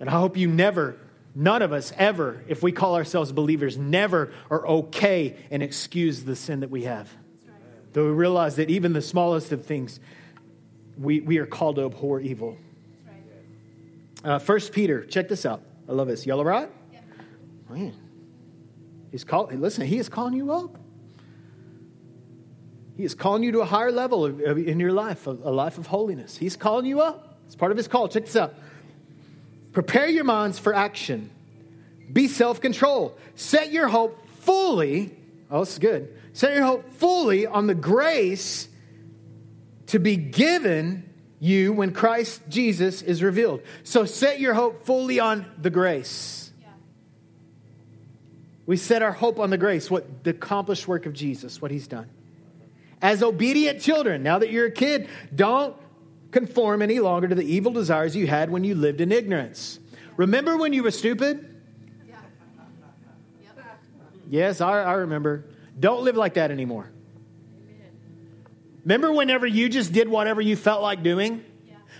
And 0.00 0.10
I 0.10 0.14
hope 0.14 0.36
you 0.36 0.48
never, 0.48 0.98
none 1.32 1.62
of 1.62 1.72
us 1.72 1.92
ever, 1.96 2.42
if 2.48 2.64
we 2.64 2.72
call 2.72 2.96
ourselves 2.96 3.30
believers, 3.30 3.78
never 3.78 4.32
are 4.50 4.66
okay 4.66 5.36
and 5.52 5.62
excuse 5.62 6.24
the 6.24 6.34
sin 6.34 6.58
that 6.58 6.70
we 6.70 6.82
have. 6.86 7.08
Though 7.92 8.06
we 8.06 8.10
realize 8.10 8.56
that 8.56 8.68
even 8.68 8.92
the 8.92 9.00
smallest 9.00 9.52
of 9.52 9.64
things, 9.64 10.00
we, 10.98 11.20
we 11.20 11.38
are 11.38 11.46
called 11.46 11.76
to 11.76 11.84
abhor 11.84 12.18
evil. 12.18 12.58
Uh, 14.24 14.40
First 14.40 14.72
Peter, 14.72 15.04
check 15.04 15.28
this 15.28 15.46
out. 15.46 15.62
I 15.88 15.92
love 15.92 16.08
this. 16.08 16.26
Yellow 16.26 16.42
rod? 16.42 16.68
Man. 17.70 17.94
He's 19.12 19.22
called, 19.22 19.54
listen, 19.54 19.86
he 19.86 19.98
is 19.98 20.08
calling 20.08 20.34
you 20.34 20.50
up. 20.50 20.80
He 22.96 23.04
is 23.04 23.14
calling 23.14 23.42
you 23.42 23.52
to 23.52 23.60
a 23.60 23.64
higher 23.64 23.90
level 23.90 24.24
of, 24.24 24.40
of, 24.40 24.58
in 24.58 24.78
your 24.78 24.92
life, 24.92 25.26
a, 25.26 25.30
a 25.30 25.50
life 25.50 25.78
of 25.78 25.86
holiness. 25.86 26.36
He's 26.36 26.56
calling 26.56 26.86
you 26.86 27.00
up. 27.00 27.38
It's 27.46 27.56
part 27.56 27.72
of 27.72 27.76
his 27.76 27.88
call. 27.88 28.08
Check 28.08 28.26
this 28.26 28.36
out. 28.36 28.54
Prepare 29.72 30.08
your 30.08 30.24
minds 30.24 30.58
for 30.58 30.72
action. 30.72 31.30
Be 32.12 32.28
self 32.28 32.60
control. 32.60 33.18
Set 33.34 33.72
your 33.72 33.88
hope 33.88 34.28
fully. 34.40 35.16
Oh, 35.50 35.60
this 35.60 35.72
is 35.72 35.78
good. 35.78 36.16
Set 36.32 36.54
your 36.54 36.64
hope 36.64 36.92
fully 36.94 37.46
on 37.46 37.66
the 37.66 37.74
grace 37.74 38.68
to 39.86 39.98
be 39.98 40.16
given 40.16 41.08
you 41.40 41.72
when 41.72 41.92
Christ 41.92 42.42
Jesus 42.48 43.02
is 43.02 43.22
revealed. 43.22 43.62
So 43.82 44.04
set 44.04 44.40
your 44.40 44.54
hope 44.54 44.86
fully 44.86 45.18
on 45.18 45.46
the 45.60 45.70
grace. 45.70 46.50
Yeah. 46.60 46.68
We 48.66 48.76
set 48.76 49.02
our 49.02 49.12
hope 49.12 49.38
on 49.40 49.50
the 49.50 49.58
grace, 49.58 49.90
what 49.90 50.24
the 50.24 50.30
accomplished 50.30 50.86
work 50.86 51.06
of 51.06 51.12
Jesus, 51.12 51.60
what 51.60 51.70
he's 51.72 51.88
done 51.88 52.08
as 53.04 53.22
obedient 53.22 53.82
children. 53.82 54.22
Now 54.22 54.38
that 54.38 54.50
you're 54.50 54.66
a 54.66 54.72
kid, 54.72 55.08
don't 55.34 55.76
conform 56.30 56.80
any 56.80 57.00
longer 57.00 57.28
to 57.28 57.34
the 57.34 57.44
evil 57.44 57.70
desires 57.70 58.16
you 58.16 58.26
had 58.26 58.50
when 58.50 58.64
you 58.64 58.74
lived 58.74 59.02
in 59.02 59.12
ignorance. 59.12 59.78
Remember 60.16 60.56
when 60.56 60.72
you 60.72 60.82
were 60.82 60.90
stupid? 60.90 61.50
Yes, 64.30 64.62
I, 64.62 64.82
I 64.82 64.92
remember. 64.94 65.44
Don't 65.78 66.02
live 66.02 66.16
like 66.16 66.34
that 66.34 66.50
anymore. 66.50 66.90
Remember 68.84 69.12
whenever 69.12 69.46
you 69.46 69.68
just 69.68 69.92
did 69.92 70.08
whatever 70.08 70.40
you 70.40 70.56
felt 70.56 70.80
like 70.80 71.02
doing? 71.02 71.44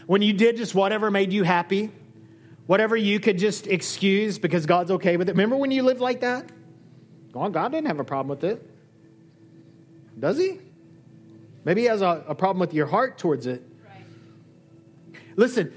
When 0.07 0.23
you 0.23 0.33
did 0.33 0.57
just 0.57 0.75
whatever 0.75 1.11
made 1.11 1.35
you 1.35 1.43
happy? 1.43 1.93
Whatever 2.67 2.97
you 2.97 3.21
could 3.21 3.39
just 3.39 3.67
excuse 3.67 4.39
because 4.39 4.65
God's 4.65 4.91
okay 4.91 5.19
with 5.19 5.29
it. 5.29 5.33
Remember 5.33 5.57
when 5.57 5.71
you 5.71 5.83
lived 5.83 6.01
like 6.01 6.21
that? 6.21 6.49
God 7.33 7.53
didn't 7.73 7.89
have 7.89 8.01
a 8.01 8.05
problem 8.05 8.31
with 8.31 8.45
it. 8.45 8.71
Does 10.19 10.39
he? 10.39 10.61
Maybe 11.65 11.83
he 11.83 11.87
has 11.87 12.03
a, 12.03 12.25
a 12.29 12.35
problem 12.35 12.61
with 12.61 12.75
your 12.75 12.87
heart 12.87 13.19
towards 13.19 13.47
it. 13.47 13.63
Right. 13.85 14.05
Listen, 15.37 15.73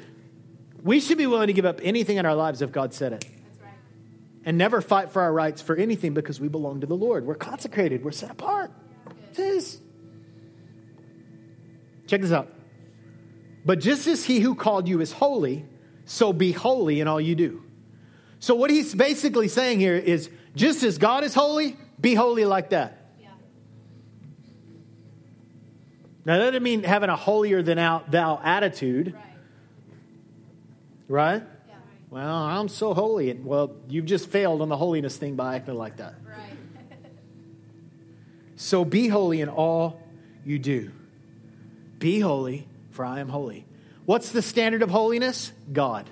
we 0.84 1.00
should 1.00 1.18
be 1.18 1.28
willing 1.28 1.48
to 1.48 1.54
give 1.54 1.66
up 1.66 1.80
anything 1.84 2.18
in 2.18 2.26
our 2.26 2.36
lives 2.36 2.62
if 2.62 2.72
God 2.72 2.94
said 2.94 3.14
it. 3.14 3.26
Right. 3.62 3.72
And 4.46 4.58
never 4.58 4.82
fight 4.82 5.12
for 5.12 5.22
our 5.22 5.32
rights 5.32 5.62
for 5.62 5.76
anything 5.76 6.14
because 6.14 6.40
we 6.40 6.48
belong 6.48 6.82
to 6.82 6.88
the 6.88 6.96
Lord. 6.96 7.26
We're 7.26 7.36
consecrated, 7.36 8.04
we're 8.04 8.12
set 8.12 8.32
apart. 8.32 8.72
It 9.32 9.40
is. 9.40 9.82
Check 12.08 12.22
this 12.22 12.32
out. 12.32 12.54
But 13.66 13.80
just 13.80 14.08
as 14.08 14.24
he 14.24 14.40
who 14.40 14.56
called 14.56 14.88
you 14.88 15.02
is 15.02 15.12
holy, 15.12 15.66
so 16.06 16.32
be 16.32 16.54
holy 16.54 17.02
in 17.02 17.08
all 17.08 17.20
you 17.20 17.36
do. 17.36 17.64
So, 18.40 18.56
what 18.56 18.70
he's 18.70 18.94
basically 18.96 19.48
saying 19.48 19.80
here 19.80 19.96
is 19.96 20.30
just 20.56 20.84
as 20.84 20.98
God 20.98 21.24
is 21.24 21.34
holy, 21.34 21.76
be 22.00 22.16
holy 22.16 22.46
like 22.46 22.70
that. 22.70 22.97
Now, 26.28 26.40
that 26.40 26.48
doesn't 26.48 26.64
mean 26.64 26.84
having 26.84 27.10
a 27.10 27.16
holier 27.16 27.62
than 27.62 27.78
thou 27.78 28.42
attitude. 28.44 29.16
Right? 31.08 31.40
right? 31.40 31.44
Yeah. 31.70 31.76
Well, 32.10 32.36
I'm 32.36 32.68
so 32.68 32.94
holy. 32.94 33.32
Well, 33.32 33.78
you've 33.88 34.08
just 34.08 34.28
failed 34.28 34.62
on 34.62 34.68
the 34.68 34.76
holiness 34.76 35.16
thing 35.16 35.38
by 35.38 35.56
acting 35.56 35.76
like 35.76 35.96
that. 35.98 36.16
Right. 36.28 37.00
so 38.58 38.84
be 38.84 39.08
holy 39.08 39.40
in 39.40 39.48
all 39.48 40.02
you 40.44 40.60
do. 40.60 40.92
Be 41.98 42.20
holy, 42.20 42.68
for 42.92 43.06
I 43.06 43.22
am 43.22 43.30
holy. 43.30 43.66
What's 44.04 44.32
the 44.34 44.42
standard 44.42 44.82
of 44.82 44.90
holiness? 44.90 45.54
God. 45.72 46.10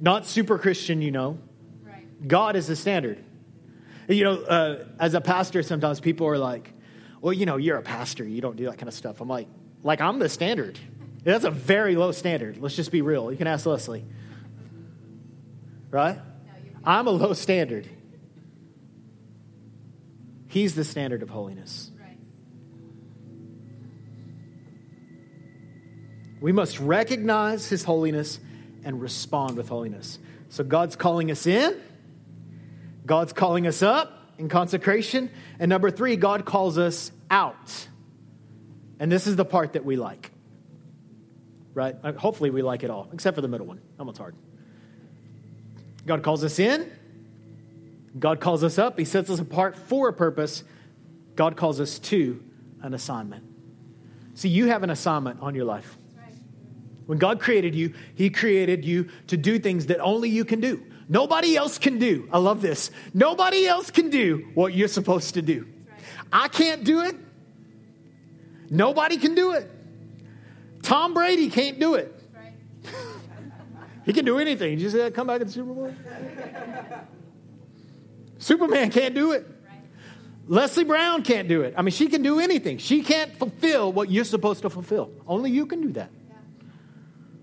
Not 0.00 0.26
super 0.26 0.56
Christian, 0.56 1.02
you 1.02 1.10
know. 1.10 1.38
Right. 1.84 2.28
God 2.28 2.54
is 2.54 2.68
the 2.68 2.76
standard. 2.76 3.24
You 4.08 4.24
know, 4.24 4.42
uh, 4.42 4.84
as 4.98 5.14
a 5.14 5.20
pastor, 5.20 5.62
sometimes 5.62 6.00
people 6.00 6.26
are 6.26 6.38
like, 6.38 6.72
well, 7.20 7.32
you 7.32 7.46
know, 7.46 7.56
you're 7.56 7.78
a 7.78 7.82
pastor. 7.82 8.24
You 8.24 8.40
don't 8.40 8.56
do 8.56 8.64
that 8.66 8.78
kind 8.78 8.88
of 8.88 8.94
stuff. 8.94 9.20
I'm 9.20 9.28
like, 9.28 9.48
like, 9.82 10.00
I'm 10.00 10.18
the 10.18 10.28
standard. 10.28 10.78
That's 11.24 11.44
a 11.44 11.50
very 11.50 11.94
low 11.94 12.12
standard. 12.12 12.58
Let's 12.58 12.74
just 12.74 12.90
be 12.90 13.00
real. 13.00 13.30
You 13.30 13.38
can 13.38 13.46
ask 13.46 13.64
Leslie. 13.64 14.04
Right? 15.90 16.18
I'm 16.84 17.06
a 17.06 17.10
low 17.10 17.32
standard. 17.32 17.88
He's 20.48 20.74
the 20.74 20.84
standard 20.84 21.22
of 21.22 21.30
holiness. 21.30 21.90
We 26.40 26.50
must 26.50 26.80
recognize 26.80 27.68
his 27.68 27.84
holiness 27.84 28.40
and 28.84 29.00
respond 29.00 29.56
with 29.56 29.68
holiness. 29.68 30.18
So 30.48 30.64
God's 30.64 30.96
calling 30.96 31.30
us 31.30 31.46
in. 31.46 31.80
God's 33.06 33.32
calling 33.32 33.66
us 33.66 33.82
up. 33.82 34.18
in 34.38 34.48
consecration. 34.48 35.30
And 35.58 35.68
number 35.68 35.90
three, 35.90 36.16
God 36.16 36.44
calls 36.44 36.78
us 36.78 37.12
out. 37.30 37.88
And 38.98 39.10
this 39.10 39.26
is 39.26 39.36
the 39.36 39.44
part 39.44 39.74
that 39.74 39.84
we 39.84 39.96
like. 39.96 40.30
Right? 41.74 41.96
Uh, 42.02 42.12
hopefully 42.12 42.50
we 42.50 42.62
like 42.62 42.82
it 42.82 42.90
all, 42.90 43.08
except 43.12 43.34
for 43.34 43.40
the 43.40 43.48
middle 43.48 43.66
one. 43.66 43.80
That 43.98 44.04
one's 44.04 44.18
hard. 44.18 44.34
God 46.06 46.22
calls 46.22 46.44
us 46.44 46.58
in. 46.58 46.90
God 48.18 48.40
calls 48.40 48.64
us 48.64 48.78
up. 48.78 48.98
He 48.98 49.04
sets 49.04 49.30
us 49.30 49.38
apart 49.38 49.76
for 49.76 50.08
a 50.08 50.12
purpose. 50.12 50.64
God 51.34 51.56
calls 51.56 51.80
us 51.80 51.98
to 52.00 52.42
an 52.82 52.94
assignment. 52.94 53.44
See, 54.34 54.48
you 54.48 54.66
have 54.68 54.82
an 54.82 54.90
assignment 54.90 55.40
on 55.40 55.54
your 55.54 55.64
life. 55.64 55.96
When 57.06 57.18
God 57.18 57.40
created 57.40 57.74
you, 57.74 57.94
He 58.14 58.30
created 58.30 58.84
you 58.84 59.08
to 59.28 59.36
do 59.36 59.58
things 59.58 59.86
that 59.86 60.00
only 60.00 60.28
you 60.28 60.44
can 60.44 60.60
do. 60.60 60.82
Nobody 61.12 61.58
else 61.58 61.78
can 61.78 61.98
do. 61.98 62.26
I 62.32 62.38
love 62.38 62.62
this. 62.62 62.90
Nobody 63.12 63.66
else 63.66 63.90
can 63.90 64.08
do 64.08 64.48
what 64.54 64.72
you're 64.72 64.88
supposed 64.88 65.34
to 65.34 65.42
do. 65.42 65.66
I 66.32 66.48
can't 66.48 66.84
do 66.84 67.02
it. 67.02 67.14
Nobody 68.70 69.18
can 69.18 69.34
do 69.34 69.52
it. 69.52 69.70
Tom 70.80 71.12
Brady 71.12 71.50
can't 71.50 71.78
do 71.78 71.96
it. 71.96 72.18
he 74.06 74.14
can 74.14 74.24
do 74.24 74.38
anything. 74.38 74.78
He 74.78 74.82
just 74.82 74.96
said, 74.96 75.14
come 75.14 75.26
back 75.26 75.42
in 75.42 75.48
the 75.48 75.52
Super 75.52 75.74
Bowl. 75.74 75.94
Superman 78.38 78.90
can't 78.90 79.14
do 79.14 79.32
it. 79.32 79.46
Leslie 80.48 80.84
Brown 80.84 81.24
can't 81.24 81.46
do 81.46 81.60
it. 81.60 81.74
I 81.76 81.82
mean, 81.82 81.92
she 81.92 82.08
can 82.08 82.22
do 82.22 82.40
anything. 82.40 82.78
She 82.78 83.02
can't 83.02 83.36
fulfill 83.36 83.92
what 83.92 84.10
you're 84.10 84.24
supposed 84.24 84.62
to 84.62 84.70
fulfill. 84.70 85.10
Only 85.28 85.50
you 85.50 85.66
can 85.66 85.82
do 85.82 85.92
that. 85.92 86.08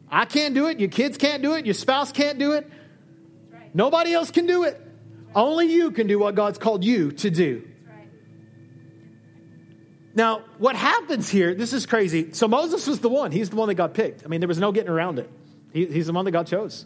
I 0.09 0.25
can't 0.25 0.55
do 0.55 0.65
it. 0.65 0.79
Your 0.79 0.89
kids 0.89 1.19
can't 1.19 1.43
do 1.43 1.53
it. 1.53 1.67
Your 1.67 1.75
spouse 1.75 2.11
can't 2.11 2.39
do 2.39 2.53
it. 2.53 2.67
Nobody 3.73 4.13
else 4.13 4.31
can 4.31 4.45
do 4.45 4.63
it. 4.63 4.79
Only 5.35 5.71
you 5.71 5.91
can 5.91 6.07
do 6.07 6.17
what 6.17 6.35
God's 6.35 6.57
called 6.57 6.83
you 6.83 7.11
to 7.13 7.29
do. 7.29 7.67
Now, 10.15 10.43
what 10.57 10.75
happens 10.75 11.29
here, 11.29 11.53
this 11.53 11.71
is 11.71 11.85
crazy. 11.85 12.33
So 12.33 12.47
Moses 12.47 12.87
was 12.87 12.99
the 12.99 13.09
one. 13.09 13.31
He's 13.31 13.51
the 13.51 13.55
one 13.55 13.67
that 13.67 13.75
got 13.75 13.93
picked. 13.93 14.25
I 14.25 14.27
mean, 14.27 14.41
there 14.41 14.47
was 14.47 14.57
no 14.57 14.71
getting 14.71 14.89
around 14.89 15.19
it. 15.19 15.29
He, 15.71 15.85
he's 15.85 16.07
the 16.07 16.13
one 16.13 16.25
that 16.25 16.31
God 16.31 16.47
chose. 16.47 16.85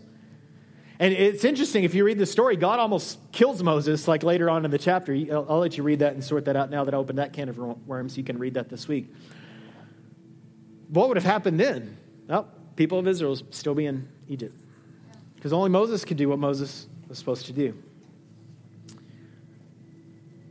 And 1.00 1.14
it's 1.14 1.44
interesting, 1.44 1.84
if 1.84 1.96
you 1.96 2.06
read 2.06 2.20
the 2.20 2.26
story, 2.26 2.56
God 2.56 2.80
almost 2.80 3.18
kills 3.32 3.64
Moses, 3.64 4.08
like 4.08 4.24
later 4.24 4.50
on 4.50 4.66
in 4.66 4.72
the 4.72 4.78
chapter. 4.78 5.14
I'll, 5.32 5.46
I'll 5.50 5.60
let 5.60 5.78
you 5.78 5.84
read 5.84 6.00
that 6.00 6.14
and 6.14 6.24
sort 6.24 6.46
that 6.46 6.56
out 6.56 6.70
now 6.70 6.84
that 6.84 6.94
I 6.94 6.98
opened 6.98 7.18
that 7.18 7.34
can 7.34 7.50
of 7.50 7.58
worms. 7.88 8.18
You 8.18 8.24
can 8.24 8.38
read 8.38 8.54
that 8.54 8.70
this 8.70 8.88
week. 8.88 9.12
What 10.90 11.08
would 11.08 11.18
have 11.18 11.26
happened 11.26 11.60
then? 11.60 11.98
Well, 12.28 12.48
people 12.76 13.00
of 13.00 13.08
Israel 13.08 13.38
still 13.50 13.74
be 13.74 13.86
in 13.86 14.08
Egypt. 14.28 14.56
Because 15.44 15.52
only 15.52 15.72
Moses 15.72 16.06
could 16.06 16.16
do 16.16 16.30
what 16.30 16.40
Moses 16.40 16.88
was 17.10 17.18
supposed 17.18 17.48
to 17.48 17.52
do. 17.52 17.78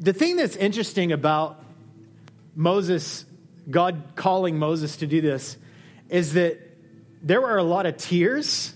The 0.01 0.13
thing 0.13 0.37
that's 0.37 0.55
interesting 0.55 1.13
about 1.13 1.65
Moses, 2.55 3.25
God 3.71 4.03
calling 4.17 4.59
Moses 4.59 4.97
to 4.97 5.07
do 5.07 5.23
this, 5.23 5.57
is 6.11 6.35
that 6.35 6.61
there 7.23 7.41
were 7.41 7.57
a 7.57 7.63
lot 7.63 7.87
of 7.87 7.97
tears, 7.97 8.75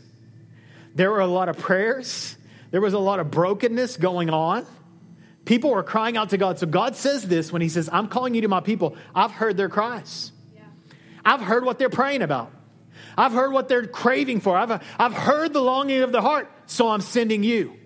there 0.94 1.11
were 1.11 1.20
a 1.20 1.26
lot 1.26 1.50
of 1.50 1.58
prayers, 1.58 2.35
there 2.70 2.80
was 2.80 2.94
a 2.94 2.99
lot 2.99 3.20
of 3.20 3.30
brokenness 3.30 3.99
going 3.99 4.30
on. 4.30 4.64
People 5.44 5.68
were 5.68 5.82
crying 5.82 6.16
out 6.16 6.30
to 6.30 6.38
God. 6.38 6.58
So 6.58 6.66
God 6.66 6.96
says 6.96 7.28
this 7.28 7.52
when 7.52 7.61
He 7.61 7.68
says, 7.68 7.90
I'm 7.92 8.08
calling 8.08 8.35
you 8.35 8.40
to 8.40 8.49
my 8.49 8.61
people. 8.61 8.96
I've 9.14 9.32
heard 9.32 9.58
their 9.58 9.68
cries. 9.68 10.32
Yeah. 10.54 10.62
I've 11.26 11.42
heard 11.42 11.62
what 11.62 11.78
they're 11.78 11.90
praying 11.90 12.23
about. 12.23 12.52
I've 13.16 13.32
heard 13.32 13.52
what 13.52 13.68
they're 13.68 13.87
craving 13.87 14.40
for. 14.40 14.56
I've, 14.56 14.82
I've 14.99 15.14
heard 15.14 15.52
the 15.52 15.62
longing 15.62 16.02
of 16.02 16.12
the 16.12 16.20
heart, 16.20 16.50
so 16.66 16.88
I'm 16.88 17.00
sending 17.00 17.42
you. 17.42 17.76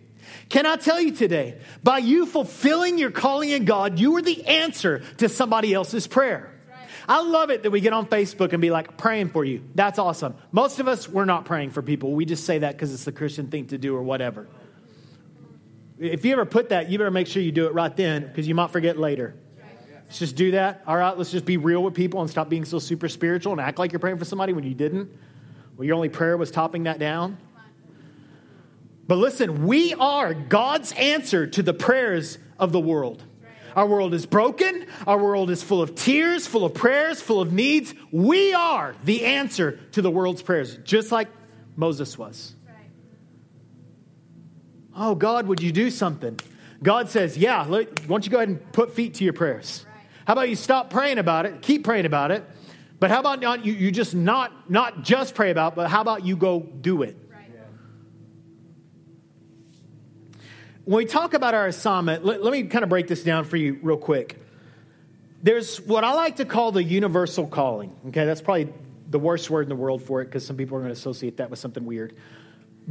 Can 0.49 0.67
I 0.67 0.77
tell 0.77 1.01
you 1.01 1.13
today, 1.13 1.61
by 1.83 1.99
you 1.99 2.27
fulfilling 2.27 2.99
your 2.99 3.11
calling 3.11 3.51
in 3.51 3.65
God, 3.65 3.99
you 3.99 4.17
are 4.17 4.23
the 4.23 4.47
answer 4.47 5.03
to 5.19 5.29
somebody 5.29 5.73
else's 5.73 6.07
prayer. 6.07 6.53
I 7.09 7.23
love 7.23 7.51
it 7.51 7.65
that 7.65 7.71
we 7.71 7.81
get 7.81 7.93
on 7.93 8.07
Facebook 8.07 8.53
and 8.53 8.61
be 8.61 8.71
like, 8.71 8.97
praying 8.97 9.31
for 9.31 9.45
you. 9.45 9.63
That's 9.75 9.99
awesome. 9.99 10.37
Most 10.53 10.79
of 10.81 10.89
us, 10.89 11.09
we're 11.09 11.25
not 11.25 11.45
praying 11.45 11.71
for 11.71 11.83
people. 11.83 12.13
We 12.13 12.25
just 12.25 12.45
say 12.45 12.59
that 12.59 12.73
because 12.73 12.93
it's 12.93 13.05
the 13.05 13.13
Christian 13.13 13.49
thing 13.49 13.67
to 13.69 13.79
do 13.79 13.97
or 13.97 14.03
whatever. 14.03 14.47
If 15.99 16.25
you 16.25 16.33
ever 16.33 16.47
put 16.47 16.71
that, 16.71 16.91
you 16.91 16.99
better 16.99 17.11
make 17.11 17.27
sure 17.27 17.43
you 17.43 17.53
do 17.53 17.67
it 17.67 17.75
right 17.75 17.95
then 17.95 18.27
because 18.27 18.47
you 18.47 18.55
might 18.55 18.71
forget 18.71 18.99
later. 18.99 19.35
Let's 20.11 20.19
just 20.19 20.35
do 20.35 20.51
that. 20.51 20.83
All 20.89 20.97
right, 20.97 21.17
let's 21.17 21.31
just 21.31 21.45
be 21.45 21.57
real 21.57 21.85
with 21.85 21.95
people 21.95 22.21
and 22.21 22.29
stop 22.29 22.49
being 22.49 22.65
so 22.65 22.81
super 22.81 23.09
spiritual 23.09 23.53
and 23.53 23.61
act 23.61 23.79
like 23.79 23.93
you're 23.93 24.01
praying 24.01 24.19
for 24.19 24.25
somebody 24.25 24.53
when 24.53 24.65
you 24.65 24.75
didn't. 24.75 25.09
Well, 25.77 25.87
your 25.87 25.95
only 25.95 26.09
prayer 26.09 26.37
was 26.37 26.51
topping 26.51 26.83
that 26.83 26.99
down. 26.99 27.39
But 29.07 29.19
listen, 29.19 29.69
we 29.69 29.95
are 29.95 30.35
God's 30.35 30.91
answer 30.95 31.47
to 31.47 31.63
the 31.63 31.73
prayers 31.73 32.39
of 32.59 32.73
the 32.73 32.81
world. 32.81 33.23
Our 33.77 33.87
world 33.87 34.13
is 34.13 34.27
broken. 34.27 34.85
Our 35.07 35.17
world 35.17 35.49
is 35.49 35.63
full 35.63 35.81
of 35.81 35.95
tears, 35.95 36.45
full 36.45 36.65
of 36.65 36.75
prayers, 36.75 37.23
full 37.23 37.41
of 37.41 37.53
needs. 37.53 37.95
We 38.11 38.53
are 38.53 38.97
the 39.05 39.25
answer 39.27 39.79
to 39.93 40.03
the 40.03 40.11
world's 40.11 40.43
prayers, 40.43 40.77
just 40.79 41.13
like 41.13 41.29
Moses 41.77 42.19
was. 42.19 42.57
Oh, 44.97 45.15
God, 45.15 45.47
would 45.47 45.63
you 45.63 45.71
do 45.71 45.89
something? 45.89 46.37
God 46.83 47.09
says, 47.11 47.39
Yeah, 47.39 47.65
why 47.65 47.85
don't 47.85 48.27
you 48.27 48.33
go 48.33 48.39
ahead 48.39 48.49
and 48.49 48.73
put 48.73 48.93
feet 48.93 49.15
to 49.15 49.25
your 49.25 49.35
prayers? 49.35 49.87
How 50.31 50.35
about 50.35 50.49
you 50.49 50.55
stop 50.55 50.91
praying 50.91 51.19
about 51.19 51.45
it, 51.45 51.61
keep 51.61 51.83
praying 51.83 52.07
about 52.07 52.31
it, 52.31 52.45
but 53.01 53.11
how 53.11 53.19
about 53.19 53.41
not 53.41 53.67
you, 53.67 53.73
you 53.73 53.91
just 53.91 54.15
not 54.15 54.71
not 54.71 55.03
just 55.03 55.35
pray 55.35 55.51
about, 55.51 55.75
but 55.75 55.91
how 55.91 56.03
about 56.03 56.25
you 56.25 56.37
go 56.37 56.61
do 56.61 57.03
it? 57.03 57.17
When 60.85 60.99
we 60.99 61.05
talk 61.05 61.35
about 61.35 61.55
our 61.55 61.67
assignment, 61.67 62.25
let, 62.25 62.45
let 62.45 62.53
me 62.53 62.63
kind 62.63 62.85
of 62.85 62.89
break 62.89 63.09
this 63.09 63.25
down 63.25 63.45
for 63.45 63.57
you 63.57 63.81
real 63.83 63.97
quick. 63.97 64.41
There's 65.43 65.81
what 65.81 66.05
I 66.05 66.15
like 66.15 66.37
to 66.37 66.45
call 66.45 66.71
the 66.71 66.85
universal 66.85 67.49
calling. 67.49 67.93
Okay, 68.11 68.25
that's 68.25 68.41
probably 68.41 68.73
the 69.09 69.19
worst 69.19 69.51
word 69.51 69.63
in 69.63 69.69
the 69.69 69.75
world 69.75 70.01
for 70.01 70.23
it 70.23 70.27
because 70.27 70.47
some 70.47 70.57
people 70.57 70.77
are 70.77 70.81
going 70.81 70.95
to 70.95 70.97
associate 70.97 71.39
that 71.39 71.51
with 71.51 71.59
something 71.59 71.85
weird. 71.85 72.15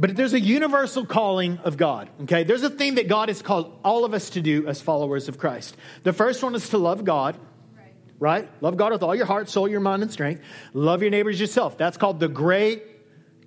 But 0.00 0.16
there's 0.16 0.32
a 0.32 0.40
universal 0.40 1.04
calling 1.04 1.58
of 1.58 1.76
God, 1.76 2.08
okay? 2.22 2.42
There's 2.42 2.62
a 2.62 2.70
thing 2.70 2.94
that 2.94 3.06
God 3.06 3.28
has 3.28 3.42
called 3.42 3.78
all 3.84 4.06
of 4.06 4.14
us 4.14 4.30
to 4.30 4.40
do 4.40 4.66
as 4.66 4.80
followers 4.80 5.28
of 5.28 5.36
Christ. 5.36 5.76
The 6.04 6.14
first 6.14 6.42
one 6.42 6.54
is 6.54 6.70
to 6.70 6.78
love 6.78 7.04
God, 7.04 7.36
right? 7.76 7.92
right? 8.18 8.62
Love 8.62 8.78
God 8.78 8.92
with 8.92 9.02
all 9.02 9.14
your 9.14 9.26
heart, 9.26 9.50
soul, 9.50 9.68
your 9.68 9.80
mind, 9.80 10.00
and 10.00 10.10
strength. 10.10 10.42
Love 10.72 11.02
your 11.02 11.10
neighbors 11.10 11.38
yourself. 11.38 11.76
That's 11.76 11.98
called 11.98 12.18
the 12.18 12.28
great 12.28 12.82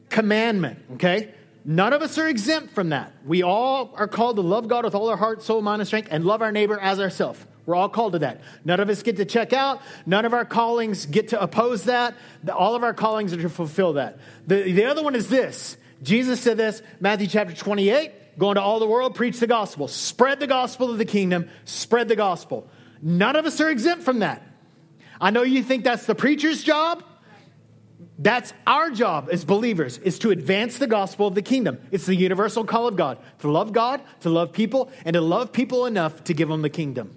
commandment, 0.09 0.77
okay? 0.93 1.33
None 1.65 1.91
of 1.91 2.03
us 2.03 2.19
are 2.19 2.27
exempt 2.27 2.75
from 2.75 2.89
that. 2.89 3.13
We 3.25 3.41
all 3.41 3.91
are 3.95 4.07
called 4.07 4.35
to 4.35 4.43
love 4.43 4.67
God 4.67 4.85
with 4.85 4.93
all 4.93 5.09
our 5.09 5.17
heart, 5.17 5.41
soul, 5.41 5.59
mind, 5.63 5.81
and 5.81 5.87
strength, 5.87 6.09
and 6.11 6.23
love 6.23 6.43
our 6.43 6.51
neighbor 6.51 6.79
as 6.79 6.99
ourselves. 6.99 7.43
We're 7.65 7.75
all 7.75 7.89
called 7.89 8.13
to 8.13 8.19
that. 8.19 8.41
None 8.63 8.79
of 8.79 8.89
us 8.89 9.01
get 9.01 9.17
to 9.17 9.25
check 9.25 9.53
out. 9.53 9.81
None 10.05 10.25
of 10.25 10.35
our 10.35 10.45
callings 10.45 11.07
get 11.07 11.29
to 11.29 11.41
oppose 11.41 11.85
that. 11.85 12.13
All 12.51 12.75
of 12.75 12.83
our 12.83 12.93
callings 12.93 13.33
are 13.33 13.41
to 13.41 13.49
fulfill 13.49 13.93
that. 13.93 14.19
The, 14.45 14.71
the 14.71 14.85
other 14.85 15.01
one 15.01 15.15
is 15.15 15.29
this 15.29 15.77
Jesus 16.03 16.39
said 16.41 16.57
this, 16.57 16.81
Matthew 16.99 17.27
chapter 17.27 17.55
28, 17.55 18.37
go 18.37 18.51
into 18.51 18.61
all 18.61 18.79
the 18.79 18.87
world, 18.87 19.15
preach 19.15 19.39
the 19.39 19.47
gospel, 19.47 19.87
spread 19.87 20.39
the 20.39 20.47
gospel 20.47 20.91
of 20.91 20.97
the 20.97 21.05
kingdom, 21.05 21.49
spread 21.65 22.07
the 22.07 22.15
gospel. 22.15 22.67
None 23.01 23.35
of 23.35 23.45
us 23.45 23.59
are 23.59 23.69
exempt 23.69 24.03
from 24.03 24.19
that. 24.19 24.45
I 25.19 25.29
know 25.29 25.43
you 25.43 25.63
think 25.63 25.83
that's 25.83 26.05
the 26.05 26.15
preacher's 26.15 26.63
job. 26.63 27.03
That's 28.19 28.53
our 28.67 28.91
job 28.91 29.29
as 29.31 29.43
believers 29.43 29.97
is 29.97 30.19
to 30.19 30.31
advance 30.31 30.77
the 30.77 30.87
gospel 30.87 31.27
of 31.27 31.35
the 31.35 31.41
kingdom. 31.41 31.79
It's 31.91 32.05
the 32.05 32.15
universal 32.15 32.63
call 32.63 32.87
of 32.87 32.95
God 32.95 33.17
to 33.39 33.49
love 33.49 33.73
God, 33.73 34.01
to 34.21 34.29
love 34.29 34.51
people, 34.51 34.91
and 35.05 35.13
to 35.13 35.21
love 35.21 35.51
people 35.51 35.85
enough 35.85 36.23
to 36.25 36.33
give 36.33 36.49
them 36.49 36.61
the 36.61 36.69
kingdom. 36.69 37.15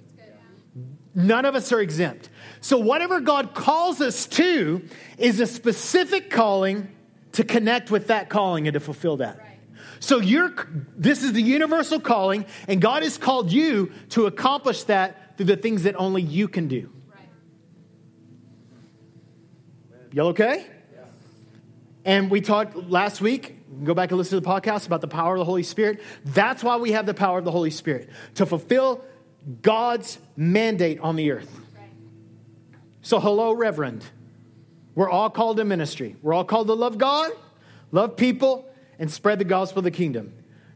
None 1.14 1.44
of 1.44 1.55
us 1.55 1.72
are 1.72 1.81
exempt. 1.81 2.29
So, 2.61 2.77
whatever 2.79 3.20
God 3.20 3.55
calls 3.55 4.01
us 4.01 4.27
to 4.27 4.87
is 5.16 5.40
a 5.40 5.46
specific 5.46 6.31
calling 6.31 6.88
to 7.37 7.44
connect 7.44 7.90
with 7.90 8.07
that 8.07 8.31
calling 8.31 8.66
and 8.66 8.72
to 8.72 8.81
fulfill 8.81 9.18
that. 9.18 9.38
Right. 9.38 9.59
So 10.01 10.20
you're 10.20 10.55
this 10.96 11.22
is 11.22 11.35
the 11.35 11.42
universal 11.42 12.01
calling 12.01 12.46
and 12.66 12.81
God 12.81 13.03
has 13.03 13.18
called 13.18 13.53
you 13.53 13.92
to 14.11 14.25
accomplish 14.25 14.85
that 14.85 15.37
through 15.37 15.46
the 15.46 15.57
things 15.57 15.83
that 15.83 15.96
only 15.96 16.22
you 16.22 16.49
can 16.49 16.66
do. 16.66 16.90
Right. 17.11 17.29
Y'all 20.14 20.29
okay? 20.29 20.66
Yeah. 20.94 21.01
And 22.07 22.31
we 22.31 22.40
talked 22.40 22.75
last 22.75 23.20
week, 23.20 23.85
go 23.85 23.92
back 23.92 24.11
and 24.12 24.18
listen 24.18 24.40
to 24.40 24.40
the 24.40 24.51
podcast 24.51 24.87
about 24.87 25.03
the 25.03 25.09
power 25.09 25.35
of 25.35 25.38
the 25.38 25.44
Holy 25.44 25.62
Spirit. 25.62 26.01
That's 26.25 26.64
why 26.64 26.77
we 26.77 26.92
have 26.92 27.05
the 27.05 27.12
power 27.12 27.38
of 27.38 27.44
the 27.44 27.53
Holy 27.53 27.70
Spirit 27.70 28.09
to 28.37 28.46
fulfill 28.46 29.05
God's 29.61 30.18
mandate 30.37 31.01
on 31.01 31.16
the 31.16 31.33
earth. 31.33 31.55
Right. 31.77 31.90
So 33.03 33.20
hello 33.20 33.53
reverend. 33.53 34.07
We're 34.97 35.11
all 35.11 35.31
called 35.31 35.59
to 35.59 35.65
ministry. 35.65 36.17
We're 36.23 36.33
all 36.33 36.45
called 36.45 36.67
to 36.67 36.73
love 36.73 36.99
God, 36.99 37.31
love 37.93 38.17
people, 38.17 38.69
and 38.99 39.09
spread 39.11 39.39
the 39.39 39.45
gospel 39.45 39.79
of 39.79 39.85
the 39.85 39.91
kingdom. 39.93 40.33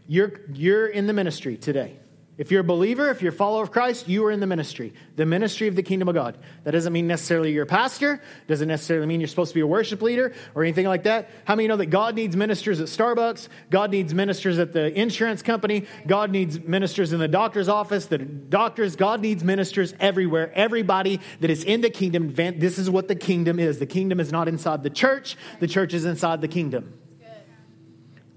You're, 0.06 0.42
you're 0.52 0.86
in 0.86 1.06
the 1.08 1.12
ministry 1.12 1.56
today. 1.56 1.96
If 2.40 2.50
you're 2.50 2.62
a 2.62 2.64
believer, 2.64 3.10
if 3.10 3.20
you're 3.20 3.34
a 3.34 3.36
follower 3.36 3.62
of 3.62 3.70
Christ, 3.70 4.08
you 4.08 4.24
are 4.24 4.30
in 4.30 4.40
the 4.40 4.46
ministry, 4.46 4.94
the 5.14 5.26
ministry 5.26 5.68
of 5.68 5.76
the 5.76 5.82
kingdom 5.82 6.08
of 6.08 6.14
God. 6.14 6.38
That 6.64 6.70
doesn't 6.70 6.90
mean 6.90 7.06
necessarily 7.06 7.52
you're 7.52 7.64
a 7.64 7.66
pastor, 7.66 8.22
doesn't 8.46 8.66
necessarily 8.66 9.06
mean 9.06 9.20
you're 9.20 9.28
supposed 9.28 9.50
to 9.50 9.54
be 9.56 9.60
a 9.60 9.66
worship 9.66 10.00
leader 10.00 10.32
or 10.54 10.62
anything 10.62 10.86
like 10.86 11.02
that. 11.02 11.28
How 11.44 11.54
many 11.54 11.68
know 11.68 11.76
that 11.76 11.90
God 11.90 12.14
needs 12.14 12.34
ministers 12.34 12.80
at 12.80 12.86
Starbucks? 12.86 13.48
God 13.68 13.90
needs 13.90 14.14
ministers 14.14 14.58
at 14.58 14.72
the 14.72 14.90
insurance 14.98 15.42
company. 15.42 15.84
God 16.06 16.30
needs 16.30 16.58
ministers 16.58 17.12
in 17.12 17.18
the 17.18 17.28
doctor's 17.28 17.68
office, 17.68 18.06
the 18.06 18.16
doctors. 18.16 18.96
God 18.96 19.20
needs 19.20 19.44
ministers 19.44 19.92
everywhere. 20.00 20.50
Everybody 20.54 21.20
that 21.40 21.50
is 21.50 21.62
in 21.62 21.82
the 21.82 21.90
kingdom, 21.90 22.32
this 22.34 22.78
is 22.78 22.88
what 22.88 23.06
the 23.06 23.16
kingdom 23.16 23.58
is. 23.58 23.80
The 23.80 23.86
kingdom 23.86 24.18
is 24.18 24.32
not 24.32 24.48
inside 24.48 24.82
the 24.82 24.88
church, 24.88 25.36
the 25.58 25.68
church 25.68 25.92
is 25.92 26.06
inside 26.06 26.40
the 26.40 26.48
kingdom. 26.48 26.94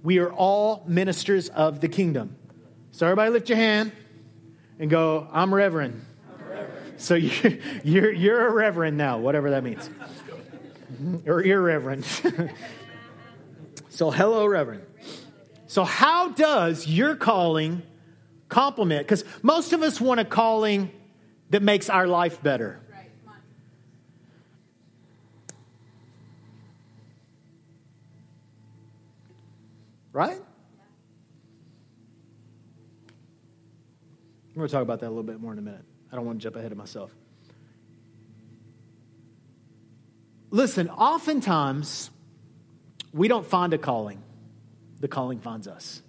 We 0.03 0.19
are 0.19 0.29
all 0.29 0.83
ministers 0.89 1.47
of 1.47 1.79
the 1.79 1.87
kingdom. 1.87 2.35
So, 2.93 3.07
everybody 3.07 3.31
lift 3.31 3.49
your 3.49 3.57
hand 3.57 3.91
and 4.77 4.87
go, 4.87 5.27
I'm 5.31 5.51
reverend. 5.51 6.05
I'm 6.29 6.47
reverend. 6.47 7.01
So, 7.01 7.15
you're, 7.15 7.53
you're, 7.83 8.11
you're 8.11 8.47
a 8.47 8.51
reverend 8.51 8.97
now, 8.97 9.17
whatever 9.17 9.49
that 9.49 9.63
means. 9.63 9.89
or 11.25 11.41
irreverent. 11.41 12.05
so, 13.89 14.11
hello, 14.11 14.45
reverend. 14.45 14.83
So, 15.65 15.83
how 15.83 16.29
does 16.29 16.85
your 16.85 17.15
calling 17.15 17.81
complement? 18.47 19.07
Because 19.07 19.25
most 19.41 19.73
of 19.73 19.81
us 19.81 19.99
want 19.99 20.19
a 20.19 20.25
calling 20.25 20.91
that 21.49 21.63
makes 21.63 21.89
our 21.89 22.05
life 22.05 22.43
better. 22.43 22.79
Right? 30.11 30.39
We're 34.55 34.61
going 34.61 34.69
to 34.69 34.73
talk 34.73 34.81
about 34.83 34.99
that 34.99 35.07
a 35.07 35.09
little 35.09 35.23
bit 35.23 35.39
more 35.39 35.51
in 35.51 35.59
a 35.59 35.63
minute. 35.63 35.83
I 36.11 36.15
don't 36.15 36.25
want 36.25 36.39
to 36.39 36.43
jump 36.43 36.55
ahead 36.55 36.71
of 36.71 36.77
myself. 36.77 37.15
Listen, 40.51 40.89
oftentimes 40.89 42.11
we 43.11 43.27
don't 43.27 43.45
find 43.45 43.73
a 43.73 43.79
calling, 43.79 44.21
the 44.99 45.07
calling 45.07 45.39
finds 45.39 45.67
us. 45.67 46.03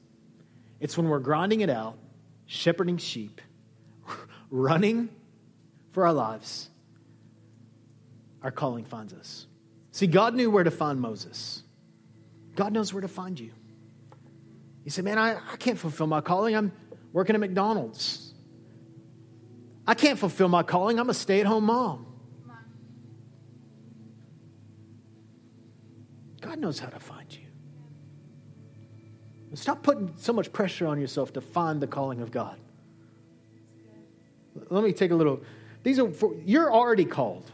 It's 0.78 0.98
when 0.98 1.08
we're 1.08 1.20
grinding 1.20 1.62
it 1.62 1.70
out, 1.70 1.96
shepherding 2.44 2.98
sheep, 2.98 3.40
running 4.50 5.08
for 5.92 6.06
our 6.06 6.12
lives, 6.12 6.68
our 8.42 8.50
calling 8.50 8.84
finds 8.84 9.14
us. 9.14 9.46
See, 9.92 10.06
God 10.06 10.34
knew 10.34 10.50
where 10.50 10.64
to 10.64 10.70
find 10.70 11.00
Moses. 11.00 11.62
God 12.54 12.74
knows 12.74 12.92
where 12.92 13.00
to 13.00 13.08
find 13.08 13.40
you. 13.40 13.52
You 14.84 14.90
say, 14.90 15.00
Man, 15.00 15.18
I, 15.18 15.36
I 15.36 15.56
can't 15.56 15.78
fulfill 15.78 16.06
my 16.06 16.20
calling. 16.20 16.54
I'm 16.54 16.72
working 17.14 17.34
at 17.34 17.40
McDonald's. 17.40 18.33
I 19.86 19.94
can't 19.94 20.18
fulfill 20.18 20.48
my 20.48 20.62
calling. 20.62 20.98
I'm 20.98 21.10
a 21.10 21.14
stay 21.14 21.40
at 21.40 21.46
home 21.46 21.64
mom. 21.64 22.06
God 26.40 26.58
knows 26.58 26.78
how 26.78 26.88
to 26.88 27.00
find 27.00 27.32
you. 27.32 27.40
Stop 29.54 29.82
putting 29.82 30.12
so 30.16 30.32
much 30.32 30.52
pressure 30.52 30.86
on 30.86 31.00
yourself 31.00 31.32
to 31.34 31.40
find 31.40 31.80
the 31.80 31.86
calling 31.86 32.20
of 32.20 32.30
God. 32.30 32.58
Let 34.68 34.84
me 34.84 34.92
take 34.92 35.10
a 35.10 35.14
little. 35.14 35.42
These 35.82 35.98
are 35.98 36.10
for, 36.10 36.34
you're 36.44 36.72
already 36.72 37.04
called. 37.04 37.50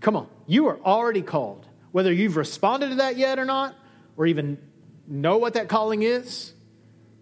Come 0.00 0.16
on, 0.16 0.28
you 0.46 0.68
are 0.68 0.78
already 0.80 1.22
called. 1.22 1.66
Whether 1.90 2.12
you've 2.12 2.36
responded 2.36 2.90
to 2.90 2.94
that 2.96 3.16
yet 3.16 3.38
or 3.38 3.44
not, 3.44 3.74
or 4.16 4.26
even 4.26 4.58
know 5.06 5.38
what 5.38 5.54
that 5.54 5.68
calling 5.68 6.02
is, 6.02 6.52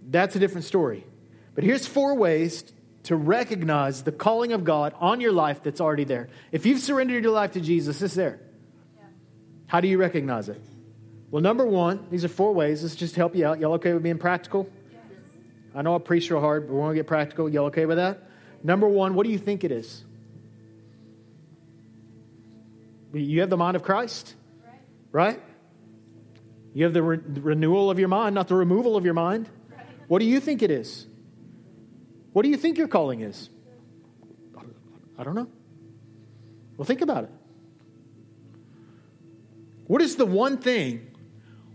that's 0.08 0.36
a 0.36 0.38
different 0.38 0.66
story. 0.66 1.06
But 1.54 1.64
here's 1.64 1.86
four 1.86 2.14
ways 2.14 2.64
to 3.06 3.16
recognize 3.16 4.02
the 4.02 4.12
calling 4.12 4.52
of 4.52 4.64
God 4.64 4.92
on 4.98 5.20
your 5.20 5.32
life 5.32 5.62
that's 5.62 5.80
already 5.80 6.04
there. 6.04 6.28
If 6.50 6.66
you've 6.66 6.80
surrendered 6.80 7.22
your 7.22 7.32
life 7.32 7.52
to 7.52 7.60
Jesus, 7.60 8.02
it's 8.02 8.14
there. 8.14 8.40
Yeah. 8.96 9.04
How 9.68 9.80
do 9.80 9.86
you 9.86 9.96
recognize 9.96 10.48
it? 10.48 10.60
Well, 11.30 11.40
number 11.40 11.64
one, 11.64 12.06
these 12.10 12.24
are 12.24 12.28
four 12.28 12.52
ways. 12.52 12.82
Let's 12.82 12.96
just 12.96 13.14
help 13.14 13.36
you 13.36 13.46
out. 13.46 13.60
Y'all 13.60 13.74
okay 13.74 13.92
with 13.92 14.02
being 14.02 14.18
practical? 14.18 14.68
Yes. 14.90 15.00
I 15.74 15.82
know 15.82 15.94
I 15.94 15.98
preach 15.98 16.28
real 16.30 16.40
hard, 16.40 16.66
but 16.66 16.74
we 16.74 16.80
want 16.80 16.90
to 16.90 16.94
get 16.96 17.06
practical. 17.06 17.48
Y'all 17.48 17.66
okay 17.66 17.86
with 17.86 17.96
that? 17.96 18.24
Number 18.64 18.88
one, 18.88 19.14
what 19.14 19.24
do 19.24 19.30
you 19.30 19.38
think 19.38 19.62
it 19.62 19.70
is? 19.70 20.02
You 23.12 23.40
have 23.40 23.50
the 23.50 23.56
mind 23.56 23.76
of 23.76 23.84
Christ, 23.84 24.34
right? 25.12 25.28
right? 25.28 25.42
You 26.74 26.84
have 26.84 26.92
the, 26.92 27.02
re- 27.02 27.18
renewal 27.40 27.88
of 27.88 28.00
your 28.00 28.08
mind, 28.08 28.34
not 28.34 28.48
the 28.48 28.56
removal 28.56 28.96
of 28.96 29.04
your 29.04 29.14
mind. 29.14 29.48
Right. 29.70 29.86
What 30.08 30.18
do 30.18 30.24
you 30.24 30.40
think 30.40 30.62
it 30.62 30.72
is? 30.72 31.06
What 32.36 32.42
do 32.42 32.50
you 32.50 32.58
think 32.58 32.76
your 32.76 32.86
calling 32.86 33.22
is? 33.22 33.48
I 35.18 35.24
don't 35.24 35.34
know. 35.34 35.48
Well, 36.76 36.84
think 36.84 37.00
about 37.00 37.24
it. 37.24 37.30
What 39.86 40.02
is 40.02 40.16
the 40.16 40.26
one 40.26 40.58
thing 40.58 41.12